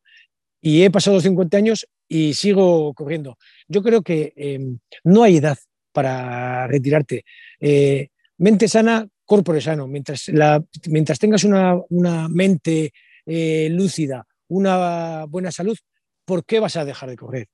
Y 0.63 0.83
he 0.83 0.91
pasado 0.91 1.17
los 1.17 1.25
50 1.25 1.57
años 1.57 1.87
y 2.09 2.35
sigo 2.35 2.95
corriendo. 2.95 3.37
Yo 3.69 3.83
creo 3.83 4.03
que 4.03 4.33
em, 4.37 4.79
no 5.05 5.25
hay 5.25 5.37
edad 5.39 5.59
para 5.93 6.67
retirarte. 6.67 7.25
Eh, 7.61 8.09
mente 8.39 8.69
sana, 8.69 9.07
cuerpo 9.25 9.59
sano. 9.61 9.87
Mientras, 9.87 10.31
mientras 10.89 11.19
tengas 11.19 11.45
una, 11.45 11.77
una 11.91 12.29
mente 12.29 12.93
eh, 13.27 13.69
lúcida, 13.71 14.27
una 14.49 15.27
buena 15.27 15.53
salud, 15.53 15.77
¿por 16.25 16.45
qué 16.45 16.61
vas 16.61 16.77
a 16.77 16.85
dejar 16.85 17.11
de 17.11 17.17
correr? 17.17 17.49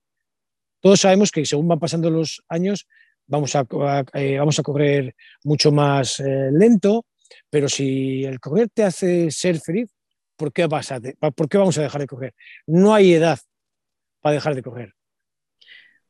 Todos 0.81 1.01
sabemos 1.01 1.31
que 1.31 1.45
según 1.45 1.69
van 1.69 1.81
pasando 1.81 2.11
los 2.11 2.43
años, 2.49 2.87
vamos 3.27 3.55
a, 3.57 3.67
eh, 4.15 4.39
vamos 4.39 4.59
a 4.59 4.63
correr 4.63 5.15
mucho 5.45 5.73
más 5.73 6.21
lento, 6.21 7.05
pero 7.51 7.69
si 7.69 8.25
el 8.25 8.41
correr 8.41 8.69
te 8.73 8.85
hace 8.85 9.31
ser 9.31 9.61
feliz, 9.61 9.91
¿por 10.37 10.53
qué, 10.53 10.67
vas 10.67 10.93
a 10.93 11.01
¿por 11.35 11.49
qué 11.49 11.59
vamos 11.59 11.77
a 11.79 11.83
dejar 11.83 12.01
de 12.01 12.07
correr? 12.07 12.35
No 12.67 12.95
hay 12.95 13.13
edad 13.13 13.39
para 14.21 14.35
dejar 14.35 14.55
de 14.55 14.63
correr. 14.63 14.95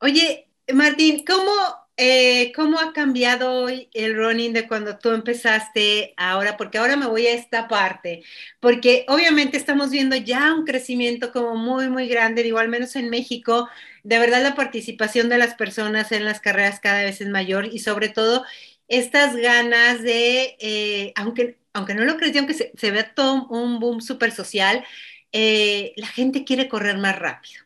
Oye, 0.01 0.49
Martín, 0.73 1.25
¿cómo, 1.25 1.51
eh, 1.99 2.51
¿cómo 2.55 2.79
ha 2.79 2.93
cambiado 2.93 3.51
hoy 3.53 3.89
el 3.93 4.15
running 4.15 4.53
de 4.53 4.67
cuando 4.67 4.97
tú 4.97 5.11
empezaste 5.11 6.13
ahora? 6.17 6.57
Porque 6.57 6.77
ahora 6.79 6.95
me 6.97 7.07
voy 7.07 7.27
a 7.27 7.33
esta 7.35 7.67
parte, 7.67 8.23
porque 8.59 9.05
obviamente 9.09 9.57
estamos 9.57 9.91
viendo 9.91 10.15
ya 10.15 10.53
un 10.55 10.65
crecimiento 10.65 11.31
como 11.31 11.55
muy, 11.55 11.89
muy 11.89 12.07
grande, 12.07 12.43
digo, 12.43 12.59
al 12.59 12.69
menos 12.69 12.95
en 12.95 13.09
México, 13.09 13.69
de 14.03 14.19
verdad 14.19 14.41
la 14.43 14.55
participación 14.55 15.29
de 15.29 15.37
las 15.37 15.55
personas 15.55 16.11
en 16.11 16.25
las 16.25 16.39
carreras 16.41 16.79
cada 16.79 17.03
vez 17.03 17.21
es 17.21 17.29
mayor 17.29 17.67
y 17.71 17.79
sobre 17.79 18.09
todo 18.09 18.45
estas 18.87 19.35
ganas 19.35 20.01
de, 20.01 20.57
eh, 20.59 21.13
aunque, 21.15 21.59
aunque 21.73 21.95
no 21.95 22.05
lo 22.05 22.17
crees, 22.17 22.35
aunque 22.37 22.53
se, 22.55 22.71
se 22.77 22.91
vea 22.91 23.13
todo 23.13 23.47
un 23.49 23.79
boom 23.79 24.01
súper 24.01 24.31
social, 24.31 24.83
eh, 25.31 25.93
la 25.97 26.07
gente 26.07 26.43
quiere 26.45 26.69
correr 26.69 26.97
más 26.97 27.17
rápido. 27.19 27.63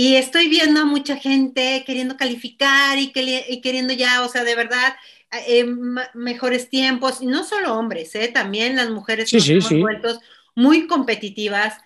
Y 0.00 0.14
estoy 0.14 0.46
viendo 0.48 0.82
a 0.82 0.84
mucha 0.84 1.16
gente 1.16 1.82
queriendo 1.84 2.16
calificar 2.16 2.96
y, 3.00 3.10
queriendo 3.10 3.92
ya, 3.92 4.22
o 4.22 4.28
sea, 4.28 4.44
de 4.44 4.54
verdad, 4.54 4.94
eh, 5.48 5.66
mejores 6.14 6.70
tiempos, 6.70 7.20
y 7.20 7.26
no 7.26 7.42
solo 7.42 7.74
hombres, 7.76 8.12
también 8.32 8.76
las 8.76 8.90
mujeres 8.90 9.28
sí, 9.28 9.40
sí, 9.40 9.60
sí. 9.60 9.82
muy 10.54 10.86
competitivas 10.86 11.78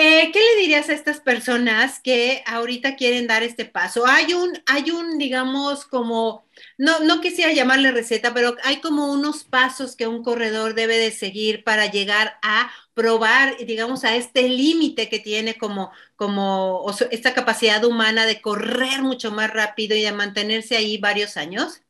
eh, 0.00 0.30
¿Qué 0.32 0.38
le 0.38 0.60
dirías 0.60 0.88
a 0.88 0.92
estas 0.92 1.18
personas 1.18 1.98
que 1.98 2.44
ahorita 2.46 2.94
quieren 2.94 3.26
dar 3.26 3.42
este 3.42 3.64
paso? 3.64 4.06
Hay 4.06 4.32
un, 4.32 4.52
hay 4.66 4.92
un, 4.92 5.18
digamos, 5.18 5.84
como, 5.86 6.44
no, 6.76 7.00
no 7.00 7.20
quisiera 7.20 7.52
llamarle 7.52 7.90
receta, 7.90 8.32
pero 8.32 8.54
hay 8.62 8.76
como 8.76 9.12
unos 9.12 9.42
pasos 9.42 9.96
que 9.96 10.06
un 10.06 10.22
corredor 10.22 10.74
debe 10.76 10.96
de 10.98 11.10
seguir 11.10 11.64
para 11.64 11.90
llegar 11.90 12.34
a 12.42 12.70
probar, 12.94 13.56
digamos, 13.66 14.04
a 14.04 14.14
este 14.14 14.48
límite 14.48 15.08
que 15.08 15.18
tiene 15.18 15.58
como, 15.58 15.90
como 16.14 16.86
esta 17.10 17.34
capacidad 17.34 17.84
humana 17.84 18.24
de 18.24 18.40
correr 18.40 19.02
mucho 19.02 19.32
más 19.32 19.52
rápido 19.52 19.96
y 19.96 20.02
de 20.02 20.12
mantenerse 20.12 20.76
ahí 20.76 20.98
varios 20.98 21.36
años. 21.36 21.82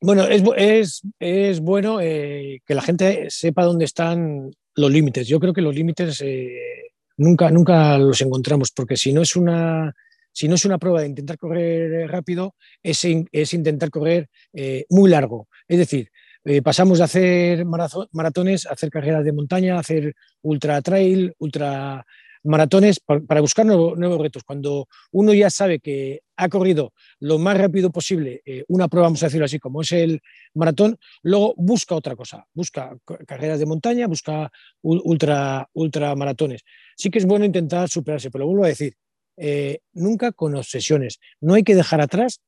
Bueno, 0.00 0.24
es, 0.24 0.42
es, 0.56 1.02
es 1.20 1.60
bueno 1.60 2.00
eh, 2.00 2.62
que 2.66 2.74
la 2.74 2.82
gente 2.82 3.30
sepa 3.30 3.62
dónde 3.62 3.84
están 3.84 4.50
los 4.74 4.90
límites. 4.90 5.28
Yo 5.28 5.38
creo 5.38 5.52
que 5.52 5.62
los 5.62 5.76
límites 5.76 6.20
eh, 6.20 6.81
nunca, 7.22 7.50
nunca 7.50 7.96
los 7.98 8.20
encontramos, 8.20 8.70
porque 8.72 8.96
si 8.96 9.12
no 9.12 9.22
es 9.22 9.36
una, 9.36 9.94
si 10.32 10.48
no 10.48 10.56
es 10.56 10.64
una 10.64 10.78
prueba 10.78 11.00
de 11.00 11.08
intentar 11.08 11.38
correr 11.38 12.10
rápido, 12.10 12.56
es, 12.82 13.06
es 13.32 13.54
intentar 13.54 13.90
correr 13.90 14.28
eh, 14.52 14.84
muy 14.90 15.10
largo. 15.10 15.48
Es 15.68 15.78
decir, 15.78 16.10
eh, 16.44 16.60
pasamos 16.60 16.98
de 16.98 17.04
hacer 17.04 17.64
maratones 17.64 18.66
a 18.66 18.72
hacer 18.72 18.90
carreras 18.90 19.24
de 19.24 19.32
montaña, 19.32 19.76
a 19.76 19.80
hacer 19.80 20.14
ultra 20.42 20.82
trail, 20.82 21.34
ultra 21.38 22.04
maratones 22.44 23.00
para, 23.00 23.40
buscar 23.40 23.66
nuevos, 23.66 24.20
retos. 24.20 24.42
Cuando 24.44 24.88
uno 25.10 25.32
ya 25.32 25.50
sabe 25.50 25.80
que 25.80 26.22
ha 26.36 26.48
corrido 26.48 26.92
lo 27.20 27.38
más 27.38 27.56
rápido 27.56 27.90
posible 27.90 28.42
eh, 28.44 28.64
una 28.68 28.88
prueba, 28.88 29.06
vamos 29.06 29.22
a 29.22 29.26
decirlo 29.26 29.44
así, 29.44 29.58
como 29.58 29.82
es 29.82 29.92
el 29.92 30.20
maratón, 30.54 30.98
luego 31.22 31.54
busca 31.56 31.94
otra 31.94 32.16
cosa, 32.16 32.46
busca 32.52 32.96
carreras 33.26 33.58
de 33.58 33.66
montaña, 33.66 34.06
busca 34.06 34.50
ultra, 34.82 35.68
ultra 35.72 36.14
maratones. 36.16 36.62
Sí 36.96 37.10
que 37.10 37.18
es 37.18 37.26
bueno 37.26 37.44
intentar 37.44 37.88
superarse, 37.88 38.30
pero 38.30 38.46
vuelvo 38.46 38.64
a 38.64 38.68
decir, 38.68 38.94
eh, 39.36 39.80
nunca 39.92 40.32
con 40.32 40.54
obsesiones. 40.54 41.20
No 41.40 41.54
hay 41.54 41.62
que 41.62 41.74
dejar 41.74 42.00
atrás 42.00 42.40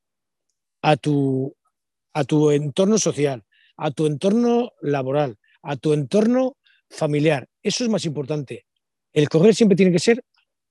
a 0.83 0.96
tu, 0.96 1.57
a 2.12 2.24
tu 2.24 2.50
entorno 2.50 2.98
social, 2.98 3.44
a 3.76 3.90
tu 3.90 4.07
entorno 4.07 4.72
laboral, 4.80 5.37
a 5.62 5.76
tu 5.76 5.92
entorno 5.92 6.57
familiar. 6.90 7.48
Eso 7.62 7.85
es 7.85 7.90
más 7.90 8.04
importante. 8.04 8.66
El 9.14 9.31
correr 9.31 9.55
siempre 9.55 9.77
tiene 9.77 9.92
que 9.92 9.98
ser 9.98 10.22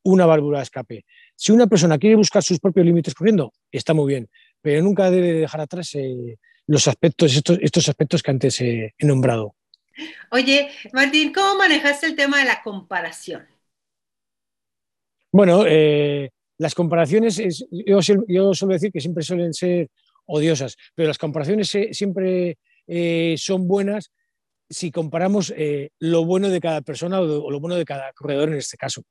una 0.03 0.27
válvula 0.27 0.59
de 0.59 0.63
escape. 0.63 1.05
Si 1.35 1.51
una 1.51 1.65
persona 1.65 1.97
quiere 1.97 2.15
buscar 2.15 2.43
sus 2.43 2.59
propios 2.59 2.85
límites 2.85 3.15
corriendo, 3.15 3.51
está 3.71 3.95
muy 3.95 4.13
bien, 4.13 4.29
pero 4.61 4.83
nunca 4.83 5.09
debe 5.09 5.33
dejar 5.33 5.61
atrás 5.61 5.95
eh, 5.95 6.37
los 6.67 6.87
aspectos, 6.87 7.35
estos, 7.35 7.57
estos 7.61 7.89
aspectos 7.89 8.21
que 8.21 8.31
antes 8.31 8.61
he 8.61 8.93
nombrado. 8.99 9.55
Oye, 10.31 10.69
Martín, 10.91 11.31
¿cómo 11.33 11.55
manejaste 11.55 12.07
el 12.07 12.15
tema 12.15 12.39
de 12.39 12.45
la 12.45 12.61
comparación? 12.61 13.47
Bueno, 15.31 15.63
eh, 15.67 16.29
las 16.57 16.75
comparaciones, 16.75 17.41
yo, 17.71 17.99
yo, 18.27 18.53
suelo 18.53 18.73
decir 18.73 18.91
que 18.91 19.01
siempre 19.01 19.23
suelen 19.23 19.53
ser 19.53 19.89
odiosas, 20.25 20.77
pero 20.95 21.07
las 21.07 21.17
comparaciones 21.17 21.75
siempre 21.91 22.57
eh, 22.87 23.35
son 23.37 23.67
buenas 23.67 24.11
si 24.69 24.91
comparamos 24.91 25.53
eh, 25.55 25.91
lo 25.99 26.25
bueno 26.25 26.49
de 26.49 26.59
cada 26.59 26.81
persona 26.81 27.19
o, 27.19 27.51
lo 27.51 27.59
bueno 27.59 27.75
de 27.75 27.85
cada 27.85 28.11
corredor 28.13 28.49
en 28.49 28.55
este 28.55 28.77
caso. 28.77 29.03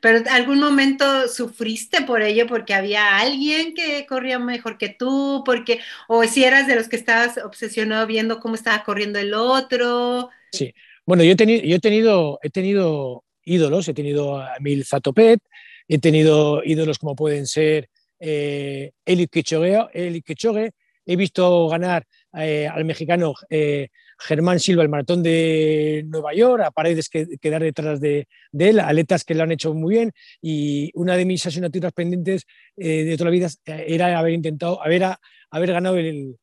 Pero 0.00 0.22
algún 0.30 0.60
momento 0.60 1.28
sufriste 1.28 2.02
por 2.02 2.22
ello 2.22 2.46
porque 2.46 2.74
había 2.74 3.18
alguien 3.18 3.74
que 3.74 4.06
corría 4.06 4.38
mejor 4.38 4.78
que 4.78 4.90
tú, 4.90 5.42
porque 5.44 5.80
o 6.08 6.22
si 6.24 6.44
eras 6.44 6.66
de 6.66 6.76
los 6.76 6.88
que 6.88 6.96
estabas 6.96 7.38
obsesionado 7.38 8.06
viendo 8.06 8.38
cómo 8.38 8.54
estaba 8.54 8.84
corriendo 8.84 9.18
el 9.18 9.34
otro. 9.34 10.30
Sí, 10.52 10.74
bueno, 11.04 11.24
yo 11.24 11.32
he 11.32 11.36
tenido, 11.36 11.64
yo 11.64 11.76
he 11.76 11.80
tenido, 11.80 12.38
he 12.42 12.50
tenido 12.50 13.24
ídolos, 13.42 13.88
he 13.88 13.94
tenido 13.94 14.38
a 14.38 14.56
Emil 14.56 14.84
Zatopet, 14.84 15.40
he 15.88 15.98
tenido 15.98 16.62
ídolos 16.62 16.98
como 16.98 17.16
pueden 17.16 17.46
ser 17.46 17.88
eh, 18.20 18.92
Eli 19.04 19.26
Kichogue, 19.26 20.70
he 21.06 21.16
visto 21.16 21.68
ganar 21.68 22.06
eh, 22.34 22.68
al 22.68 22.84
mexicano 22.84 23.34
eh, 23.48 23.88
Germán 24.18 24.58
Silva 24.58 24.82
el 24.82 24.88
maratón 24.88 25.22
de 25.22 26.04
Nueva 26.06 26.34
York, 26.34 26.62
a 26.64 26.70
Paredes 26.70 27.08
que, 27.08 27.26
quedar 27.40 27.62
detrás 27.62 28.00
de, 28.00 28.26
él, 28.58 28.80
aletas 28.80 29.24
que 29.24 29.34
lo 29.34 29.44
han 29.44 29.52
hecho 29.52 29.74
muy 29.74 29.94
bien 29.94 30.12
y 30.42 30.90
una 30.94 31.16
de 31.16 31.24
mis 31.24 31.46
asignaturas 31.46 31.92
pendientes 31.92 32.44
eh, 32.76 33.04
de 33.04 33.16
toda 33.16 33.30
la 33.30 33.36
vida 33.36 33.48
era 33.66 34.18
haber 34.18 34.32
intentado, 34.32 34.82
haber, 34.82 35.04
haber 35.50 35.72
ganado 35.72 35.96
el, 35.96 36.36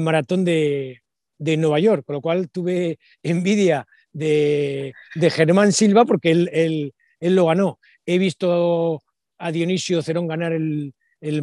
maratón 0.00 0.44
de, 0.44 1.00
Nueva 1.38 1.78
York, 1.78 2.04
con 2.04 2.14
lo 2.14 2.20
cual 2.20 2.50
tuve 2.50 2.98
envidia 3.22 3.86
de, 4.12 4.92
Germán 5.14 5.72
Silva 5.72 6.04
porque 6.04 6.32
él, 6.32 6.50
él, 6.52 6.92
lo 7.34 7.46
ganó. 7.46 7.78
He 8.04 8.18
visto 8.18 9.02
a 9.38 9.52
Dionisio 9.52 10.02
Cerón 10.02 10.26
ganar 10.26 10.52
el, 10.52 10.92
el, 11.20 11.42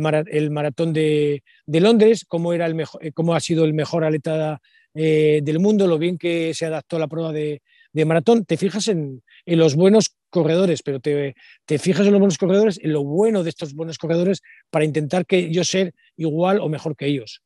maratón 0.51 0.93
de, 0.93 1.43
Londres, 1.65 2.25
cómo, 2.27 2.53
era 2.53 2.65
el 2.65 2.75
mejor, 2.75 3.01
cómo 3.13 3.33
ha 3.33 3.39
sido 3.39 3.65
el 3.65 3.73
mejor 3.73 4.03
atleta 4.03 4.59
eh, 4.93 5.41
del 5.43 5.59
mundo, 5.59 5.87
lo 5.87 5.97
bien 5.97 6.17
que 6.17 6.53
se 6.53 6.65
adaptó 6.65 6.95
a 6.95 6.99
la 6.99 7.07
prueba 7.07 7.31
de, 7.31 7.61
maratón. 8.05 8.45
Te 8.45 8.57
fijas 8.57 8.87
en, 8.87 9.23
los 9.45 9.75
buenos 9.75 10.15
corredores, 10.29 10.83
pero 10.83 10.99
te, 10.99 11.33
fijas 11.79 12.05
en 12.05 12.11
los 12.11 12.19
buenos 12.19 12.37
corredores, 12.37 12.79
en 12.81 12.93
lo 12.93 13.03
bueno 13.03 13.43
de 13.43 13.49
estos 13.49 13.73
buenos 13.73 13.97
corredores 13.97 14.41
para 14.69 14.85
intentar 14.85 15.25
que 15.25 15.51
yo 15.51 15.63
ser 15.63 15.93
igual 16.15 16.59
o 16.59 16.69
mejor 16.69 16.95
que 16.95 17.07
ellos. 17.07 17.41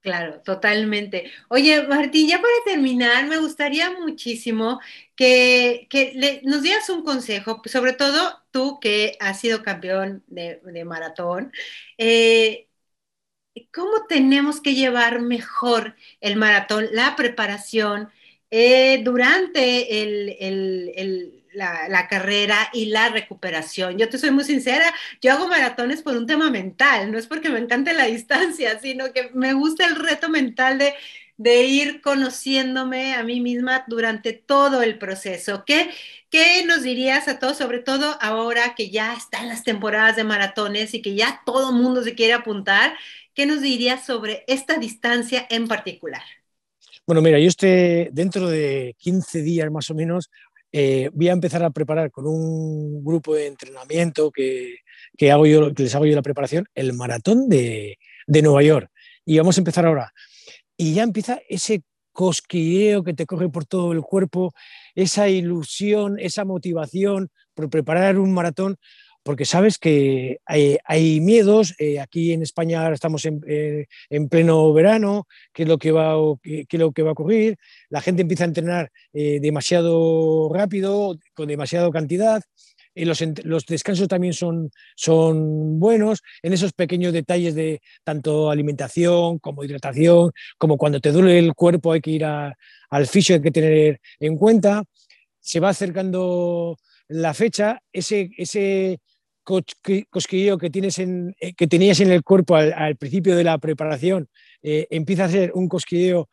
Claro, 0.00 0.40
totalmente. 0.42 1.32
Oye, 1.48 1.82
Martín, 1.82 2.28
ya 2.28 2.36
para 2.40 2.54
terminar, 2.64 3.26
me 3.26 3.38
gustaría 3.38 3.90
muchísimo 3.90 4.80
que, 5.16 5.88
nos 6.44 6.62
dieras 6.62 6.88
un 6.88 7.02
consejo, 7.02 7.60
sobre 7.64 7.94
todo 7.94 8.38
tú 8.52 8.78
que 8.80 9.16
has 9.18 9.40
sido 9.40 9.62
campeón 9.62 10.22
de, 10.28 10.60
maratón. 10.86 11.52
Eh, 11.98 12.67
cómo 13.66 14.06
tenemos 14.08 14.60
que 14.60 14.74
llevar 14.74 15.20
mejor 15.20 15.96
el 16.20 16.36
maratón, 16.36 16.86
la 16.92 17.16
preparación 17.16 18.08
eh, 18.50 19.02
durante 19.04 19.88
la, 21.52 22.08
carrera 22.08 22.70
y 22.72 22.86
la 22.86 23.08
recuperación. 23.10 23.98
Yo 23.98 24.08
te 24.08 24.18
soy 24.18 24.30
muy 24.30 24.44
sincera, 24.44 24.92
yo 25.20 25.32
hago 25.32 25.48
maratones 25.48 26.02
por 26.02 26.16
un 26.16 26.26
tema 26.26 26.50
mental, 26.50 27.10
no 27.12 27.18
es 27.18 27.26
porque 27.26 27.50
me 27.50 27.58
encante 27.58 27.92
la 27.92 28.04
distancia, 28.06 28.78
sino 28.80 29.12
que 29.12 29.30
me 29.34 29.52
gusta 29.52 29.86
el 29.86 29.96
reto 29.96 30.28
mental 30.28 30.78
de, 30.78 30.94
de 31.38 31.62
ir 31.62 32.02
conociéndome 32.02 33.14
a 33.14 33.22
mí 33.22 33.40
misma 33.40 33.84
durante 33.86 34.32
todo 34.32 34.82
el 34.82 34.98
proceso. 34.98 35.64
¿Qué, 35.64 35.88
¿Qué 36.30 36.64
nos 36.66 36.82
dirías 36.82 37.28
a 37.28 37.38
todos, 37.38 37.56
sobre 37.56 37.78
todo 37.78 38.18
ahora 38.20 38.74
que 38.74 38.90
ya 38.90 39.14
están 39.14 39.48
las 39.48 39.62
temporadas 39.62 40.16
de 40.16 40.24
maratones 40.24 40.92
y 40.94 41.00
que 41.00 41.14
ya 41.14 41.40
todo 41.46 41.72
mundo 41.72 42.02
se 42.02 42.14
quiere 42.14 42.34
apuntar? 42.34 42.92
¿Qué 43.34 43.46
nos 43.46 43.62
dirías 43.62 44.04
sobre 44.04 44.44
esta 44.48 44.78
distancia 44.78 45.46
en 45.48 45.68
particular? 45.68 46.22
Bueno, 47.06 47.22
mira, 47.22 47.38
yo 47.38 47.48
estoy 47.48 48.08
dentro 48.12 48.48
de 48.48 48.96
15 48.98 49.40
días 49.40 49.70
más 49.70 49.88
o 49.90 49.94
menos, 49.94 50.28
eh, 50.72 51.08
voy 51.14 51.28
a 51.28 51.32
empezar 51.32 51.62
a 51.62 51.70
preparar 51.70 52.10
con 52.10 52.26
un 52.26 53.02
grupo 53.02 53.34
de 53.34 53.46
entrenamiento 53.46 54.30
que, 54.30 54.80
que, 55.16 55.30
hago 55.30 55.46
yo, 55.46 55.72
que 55.72 55.84
les 55.84 55.94
hago 55.94 56.04
yo 56.04 56.14
la 56.14 56.22
preparación, 56.22 56.66
el 56.74 56.92
maratón 56.92 57.48
de, 57.48 57.98
de 58.26 58.42
Nueva 58.42 58.62
York. 58.62 58.90
Y 59.24 59.38
vamos 59.38 59.56
a 59.56 59.60
empezar 59.60 59.86
ahora. 59.86 60.12
Y 60.80 60.94
ya 60.94 61.02
empieza 61.02 61.40
ese 61.48 61.82
cosquilleo 62.12 63.02
que 63.02 63.14
te 63.14 63.26
corre 63.26 63.48
por 63.48 63.66
todo 63.66 63.92
el 63.92 64.00
cuerpo, 64.00 64.52
esa 64.94 65.28
ilusión, 65.28 66.18
esa 66.18 66.44
motivación 66.44 67.30
por 67.54 67.68
preparar 67.68 68.18
un 68.18 68.32
maratón, 68.32 68.76
porque 69.24 69.44
sabes 69.44 69.76
que 69.76 70.38
hay, 70.46 71.20
miedos. 71.20 71.74
Eh, 71.78 72.00
aquí 72.00 72.32
en 72.32 72.42
España 72.42 72.90
estamos 72.92 73.26
eh, 73.26 73.86
en, 74.08 74.28
pleno 74.28 74.72
verano, 74.72 75.26
¿qué 75.52 75.64
es, 75.64 75.68
lo 75.68 75.78
que 75.78 75.92
va, 75.92 76.14
qué, 76.42 76.78
lo 76.78 76.92
que 76.92 77.02
va 77.02 77.10
a 77.10 77.12
ocurrir? 77.12 77.56
La 77.90 78.00
gente 78.00 78.22
empieza 78.22 78.44
a 78.44 78.46
entrenar 78.46 78.90
eh, 79.12 79.38
demasiado 79.40 80.48
rápido, 80.52 81.18
con 81.34 81.48
demasiada 81.48 81.90
cantidad. 81.90 82.42
Los, 83.04 83.22
los, 83.44 83.66
descansos 83.66 84.08
también 84.08 84.32
son, 84.32 84.70
son 84.96 85.78
buenos 85.78 86.22
en 86.42 86.52
esos 86.52 86.72
pequeños 86.72 87.12
detalles 87.12 87.54
de 87.54 87.80
tanto 88.04 88.50
alimentación 88.50 89.38
como 89.38 89.64
hidratación, 89.64 90.32
como 90.56 90.76
cuando 90.76 91.00
te 91.00 91.12
duele 91.12 91.38
el 91.38 91.54
cuerpo 91.54 91.92
hay 91.92 92.00
que 92.00 92.10
ir 92.10 92.24
al 92.24 93.06
fisio, 93.06 93.36
hay 93.36 93.42
que 93.42 93.50
tener 93.50 94.00
en 94.20 94.36
cuenta. 94.36 94.84
Se 95.40 95.60
va 95.60 95.70
acercando 95.70 96.76
la 97.08 97.34
fecha, 97.34 97.80
ese, 97.92 98.30
ese 98.36 98.98
cosquilleo 100.10 100.58
que, 100.58 100.68
tienes 100.68 100.98
en, 100.98 101.34
eh, 101.40 101.54
que 101.54 101.66
tenías 101.66 102.00
en 102.00 102.10
el 102.10 102.22
cuerpo 102.22 102.54
al, 102.54 102.96
principio 102.96 103.34
de 103.34 103.44
la 103.44 103.56
preparación 103.58 104.28
eh, 104.62 104.86
empieza 104.90 105.24
a 105.24 105.30
ser 105.30 105.52
un 105.54 105.68
cosquilleo 105.68 106.28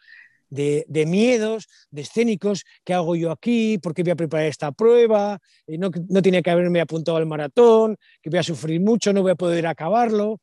de, 0.50 1.06
miedos, 1.08 1.68
de 1.92 2.02
escénicos, 2.02 2.64
¿qué 2.84 2.94
hago 2.94 3.16
yo 3.16 3.32
aquí? 3.32 3.78
¿Por 3.78 3.94
qué 3.94 4.04
voy 4.04 4.12
a 4.12 4.16
preparar 4.16 4.48
esta 4.48 4.72
prueba? 4.72 5.40
Eh, 5.68 5.78
no, 5.78 5.90
no 6.10 6.22
tenía 6.22 6.42
que 6.42 6.52
haberme 6.52 6.82
apuntado 6.82 7.18
al 7.18 7.26
maratón, 7.26 7.98
que 8.22 8.30
voy 8.30 8.40
a 8.40 8.44
sufrir 8.44 8.82
mucho, 8.82 9.14
no 9.14 9.22
voy 9.22 9.32
a 9.32 9.36
poder 9.36 9.68
acabarlo. 9.68 10.40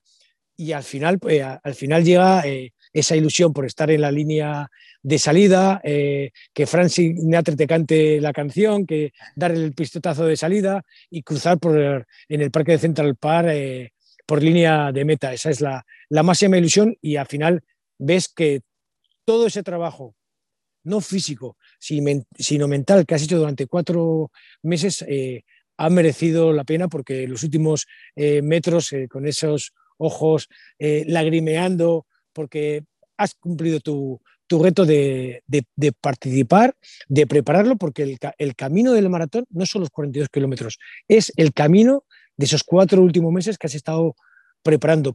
Y 0.56 0.72
al 0.72 0.82
final, 0.82 1.18
pues, 1.18 1.42
al 1.42 1.74
final 1.74 2.04
llega 2.04 2.44
esa 2.92 3.16
ilusión 3.16 3.52
por 3.52 3.64
estar 3.64 3.90
en 3.90 4.02
la 4.02 4.12
línea 4.12 4.70
de 5.02 5.18
salida, 5.18 5.80
eh, 5.82 6.30
que 6.52 6.66
Francis 6.66 7.18
Sinatra 7.18 7.56
te 7.56 7.66
cante 7.66 8.20
la 8.20 8.32
canción, 8.32 8.86
que 8.86 9.12
dar 9.34 9.52
el 9.52 9.72
pistotazo 9.72 10.26
de 10.26 10.36
salida 10.36 10.82
y 11.10 11.22
cruzar 11.22 11.58
por 11.58 12.06
en 12.28 12.40
el 12.40 12.50
parque 12.50 12.72
de 12.72 12.78
Central 12.78 13.16
Park 13.16 13.48
eh, 13.50 13.92
por 14.26 14.42
línea 14.42 14.92
de 14.92 15.04
meta. 15.04 15.32
Esa 15.32 15.50
es 15.50 15.60
la, 15.60 15.84
la 16.10 16.22
máxima 16.22 16.58
ilusión 16.58 16.96
y 17.00 17.16
al 17.16 17.26
final 17.26 17.62
ves 17.98 18.28
que 18.28 18.60
todo 19.24 19.46
ese 19.46 19.62
trabajo, 19.62 20.14
no 20.84 21.00
físico, 21.00 21.56
sino 21.78 22.68
mental, 22.68 23.06
que 23.06 23.14
has 23.14 23.22
hecho 23.22 23.38
durante 23.38 23.66
cuatro 23.66 24.30
meses, 24.62 25.04
eh, 25.08 25.44
ha 25.76 25.90
merecido 25.90 26.52
la 26.52 26.64
pena 26.64 26.88
porque 26.88 27.26
los 27.26 27.42
últimos 27.42 27.86
metros, 28.16 28.90
con 29.08 29.26
esos 29.26 29.72
ojos 29.96 30.48
lagrimeando, 30.78 32.06
porque 32.32 32.84
has 33.16 33.34
cumplido 33.34 33.80
tu, 33.80 34.20
reto 34.50 34.84
de, 34.84 35.42
participar, 36.00 36.76
de 37.08 37.26
prepararlo, 37.26 37.76
porque 37.76 38.18
el, 38.36 38.54
camino 38.54 38.92
del 38.92 39.08
maratón 39.08 39.46
no 39.48 39.64
son 39.64 39.80
los 39.80 39.90
42 39.90 40.28
kilómetros, 40.28 40.78
es 41.08 41.32
el 41.36 41.52
camino 41.54 42.04
de 42.36 42.44
esos 42.46 42.62
cuatro 42.62 43.00
últimos 43.00 43.32
meses 43.32 43.56
que 43.56 43.66
has 43.66 43.74
estado 43.74 44.14
preparando, 44.62 45.14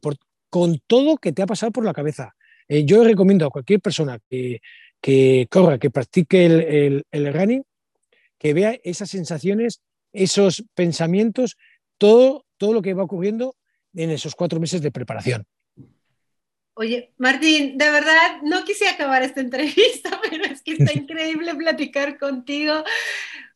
con 0.50 0.80
todo 0.88 1.18
que 1.18 1.34
te 1.34 1.44
ha 1.44 1.48
pasado 1.48 1.72
por 1.72 1.86
la 1.86 1.94
cabeza. 1.94 2.36
Eh, 2.68 2.86
yo 2.86 3.04
recomiendo 3.04 3.46
a 3.46 3.50
cualquier 3.50 3.80
persona 3.80 4.20
que, 4.30 5.48
corra, 5.50 5.78
que 5.78 5.90
practique 5.90 6.46
el, 6.46 7.06
el, 7.12 7.34
running, 7.34 7.64
que 8.38 8.54
vea 8.54 8.78
esas 8.84 9.10
sensaciones, 9.10 9.82
esos 10.14 10.64
pensamientos, 10.74 11.58
todo, 11.98 12.46
todo 12.58 12.74
lo 12.74 12.82
que 12.82 12.94
va 12.94 13.04
ocurriendo 13.04 13.56
en 13.96 14.12
esos 14.12 14.36
cuatro 14.36 14.60
meses 14.60 14.82
de 14.82 14.92
preparación. 14.92 15.46
Oye, 16.80 17.12
Martín, 17.18 17.76
de 17.76 17.90
verdad 17.90 18.40
no 18.44 18.64
quise 18.64 18.88
acabar 18.88 19.24
esta 19.24 19.42
entrevista, 19.42 20.22
pero 20.30 20.46
es 20.46 20.62
que 20.62 20.74
está 20.74 20.94
increíble 20.96 21.56
platicar 21.56 22.20
contigo. 22.20 22.84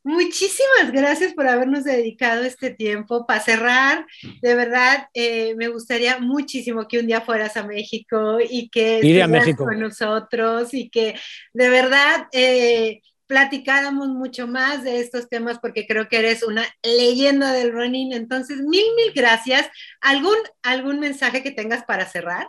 Muchísimas 0.04 0.92
gracias 0.92 1.34
por 1.34 1.48
habernos 1.48 1.84
dedicado 1.84 2.44
este 2.44 2.72
tiempo. 2.72 3.28
Para 3.28 3.40
cerrar, 3.40 4.06
de 4.42 4.56
verdad, 4.56 5.08
eh, 5.14 5.54
me 5.56 5.68
gustaría 5.68 6.18
muchísimo 6.18 6.88
que 6.88 7.00
un 7.00 7.08
día 7.08 7.22
fueras 7.22 7.56
a 7.56 7.64
México 7.64 8.40
y 8.40 8.70
que 8.70 8.96
estuvieras 8.96 9.56
con 9.56 9.80
nosotros 9.80 10.74
y 10.74 10.90
que 10.90 11.16
de 11.54 11.70
verdad 11.70 12.28
eh, 12.32 13.02
platicáramos 13.28 14.10
mucho 14.10 14.48
más 14.48 14.84
de 14.84 15.00
estos 15.00 15.30
temas 15.30 15.60
porque 15.60 15.86
creo 15.88 16.10
que 16.10 16.18
eres 16.18 16.42
una 16.44 16.66
leyenda 16.84 17.54
del 17.54 17.72
running. 17.72 18.14
Entonces, 18.14 18.58
mil, 18.58 18.84
mil 18.96 19.14
gracias. 19.14 19.70
¿Algún, 20.02 20.36
algún 20.64 21.00
mensaje 21.00 21.44
que 21.44 21.52
tengas 21.52 21.84
para 21.84 22.08
cerrar? 22.08 22.48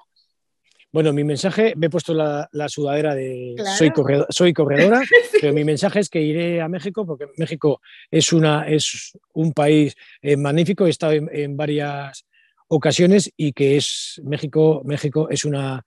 Bueno, 0.92 1.14
mi 1.14 1.24
mensaje, 1.24 1.72
me 1.74 1.86
he 1.86 1.90
puesto 1.90 2.12
la, 2.12 2.48
sudadera 2.68 3.14
de 3.14 3.54
soy, 3.78 3.90
soy 4.28 4.52
corredora, 4.52 5.00
pero 5.40 5.54
mi 5.54 5.64
mensaje 5.64 6.00
es 6.00 6.10
que 6.10 6.20
iré 6.20 6.60
a 6.60 6.68
México 6.68 7.06
porque 7.06 7.28
México 7.38 7.80
es, 8.10 8.30
una, 8.34 8.68
es 8.68 9.16
un 9.32 9.54
país 9.54 9.96
eh, 10.20 10.36
magnífico, 10.36 10.86
he 10.86 10.90
estado 10.90 11.14
en, 11.14 11.56
varias 11.56 12.26
ocasiones 12.68 13.32
y 13.38 13.54
que 13.54 13.78
es 13.78 14.20
México, 14.22 14.82
México 14.84 15.30
es 15.30 15.46
una 15.46 15.82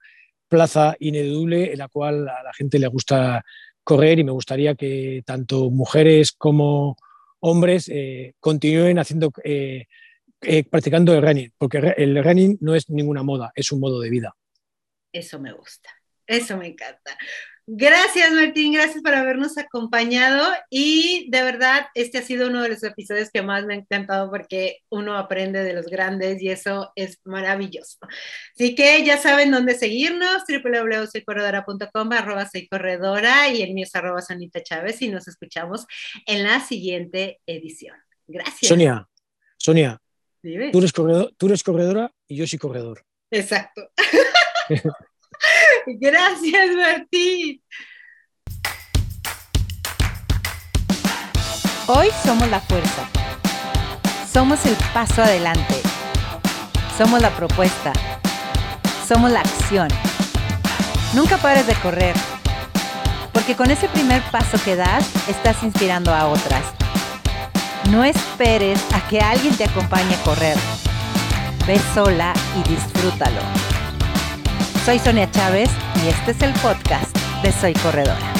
plaza 0.48 0.96
ineludible 0.98 1.70
en 1.72 1.78
la 1.78 1.86
cual 1.86 2.28
a 2.28 2.42
la 2.42 2.52
gente 2.52 2.80
le 2.80 2.88
gusta 2.88 3.44
correr 3.84 4.18
y 4.18 4.24
me 4.24 4.32
gustaría 4.32 4.74
que 4.74 5.22
tanto 5.24 5.70
mujeres 5.70 6.32
como 6.32 6.96
hombres 7.38 7.88
eh, 7.94 8.34
continúen 8.40 8.98
haciendo, 8.98 9.30
eh, 9.44 9.86
practicando 10.68 11.14
el 11.14 11.22
running, 11.22 11.52
porque 11.56 11.94
el 11.96 12.24
running 12.24 12.58
no 12.60 12.74
es 12.74 12.90
ninguna 12.90 13.22
moda, 13.22 13.52
es 13.54 13.70
un 13.70 13.78
modo 13.78 14.00
de 14.00 14.10
vida. 14.10 14.34
Eso 15.16 15.40
me 15.40 15.52
gusta, 15.52 15.88
eso 16.26 16.58
me 16.58 16.66
encanta. 16.66 17.16
Gracias 17.68 18.30
Martín, 18.32 18.74
gracias 18.74 19.02
por 19.02 19.14
habernos 19.14 19.56
acompañado 19.56 20.46
y 20.68 21.26
de 21.30 21.42
verdad 21.42 21.86
este 21.94 22.18
ha 22.18 22.22
sido 22.22 22.48
uno 22.48 22.62
de 22.62 22.68
los 22.68 22.84
episodios 22.84 23.30
que 23.30 23.40
más 23.40 23.64
me 23.64 23.74
ha 23.74 23.78
encantado 23.78 24.30
porque 24.30 24.80
uno 24.90 25.16
aprende 25.16 25.64
de 25.64 25.72
los 25.72 25.86
grandes 25.86 26.40
y 26.42 26.50
eso 26.50 26.92
es 26.94 27.18
maravilloso. 27.24 27.98
Así 28.54 28.74
que 28.74 29.02
ya 29.04 29.16
saben 29.16 29.50
dónde 29.50 29.74
seguirnos, 29.74 30.44
www.soycorredora.com, 30.46 32.12
arroba 32.12 32.48
corredora 32.70 33.48
y 33.48 33.62
el 33.62 33.72
mío 33.72 33.84
es 33.84 33.94
arroba 33.96 34.20
Sanita 34.20 34.62
Chávez 34.62 35.00
y 35.00 35.08
nos 35.08 35.26
escuchamos 35.26 35.86
en 36.26 36.44
la 36.44 36.60
siguiente 36.60 37.40
edición. 37.46 37.96
Gracias. 38.28 38.68
Sonia, 38.68 39.08
Sonia, 39.56 39.98
tú 40.42 40.78
eres, 40.78 40.92
tú 40.92 41.46
eres 41.46 41.62
corredora 41.64 42.12
y 42.28 42.36
yo 42.36 42.46
soy 42.46 42.58
corredor. 42.58 43.02
Exacto. 43.30 43.90
Gracias, 45.86 46.66
Martín. 46.74 47.62
Hoy 51.86 52.08
somos 52.24 52.48
la 52.50 52.60
fuerza. 52.60 53.08
Somos 54.32 54.66
el 54.66 54.74
paso 54.92 55.22
adelante. 55.22 55.80
Somos 56.98 57.22
la 57.22 57.30
propuesta. 57.30 57.92
Somos 59.06 59.30
la 59.30 59.40
acción. 59.40 59.88
Nunca 61.14 61.36
pares 61.36 61.66
de 61.68 61.74
correr, 61.76 62.16
porque 63.32 63.54
con 63.54 63.70
ese 63.70 63.88
primer 63.88 64.20
paso 64.32 64.58
que 64.64 64.74
das, 64.74 65.08
estás 65.28 65.62
inspirando 65.62 66.12
a 66.12 66.26
otras. 66.26 66.64
No 67.90 68.02
esperes 68.02 68.82
a 68.92 69.08
que 69.08 69.20
alguien 69.20 69.56
te 69.56 69.64
acompañe 69.64 70.16
a 70.16 70.22
correr. 70.24 70.58
Ve 71.66 71.80
sola 71.94 72.34
y 72.56 72.68
disfrútalo. 72.68 73.75
Soy 74.86 75.00
Sonia 75.00 75.28
Chávez 75.28 75.68
y 75.96 76.06
este 76.06 76.30
es 76.30 76.42
el 76.42 76.52
podcast 76.60 77.12
de 77.42 77.50
Soy 77.50 77.74
Corredora. 77.74 78.35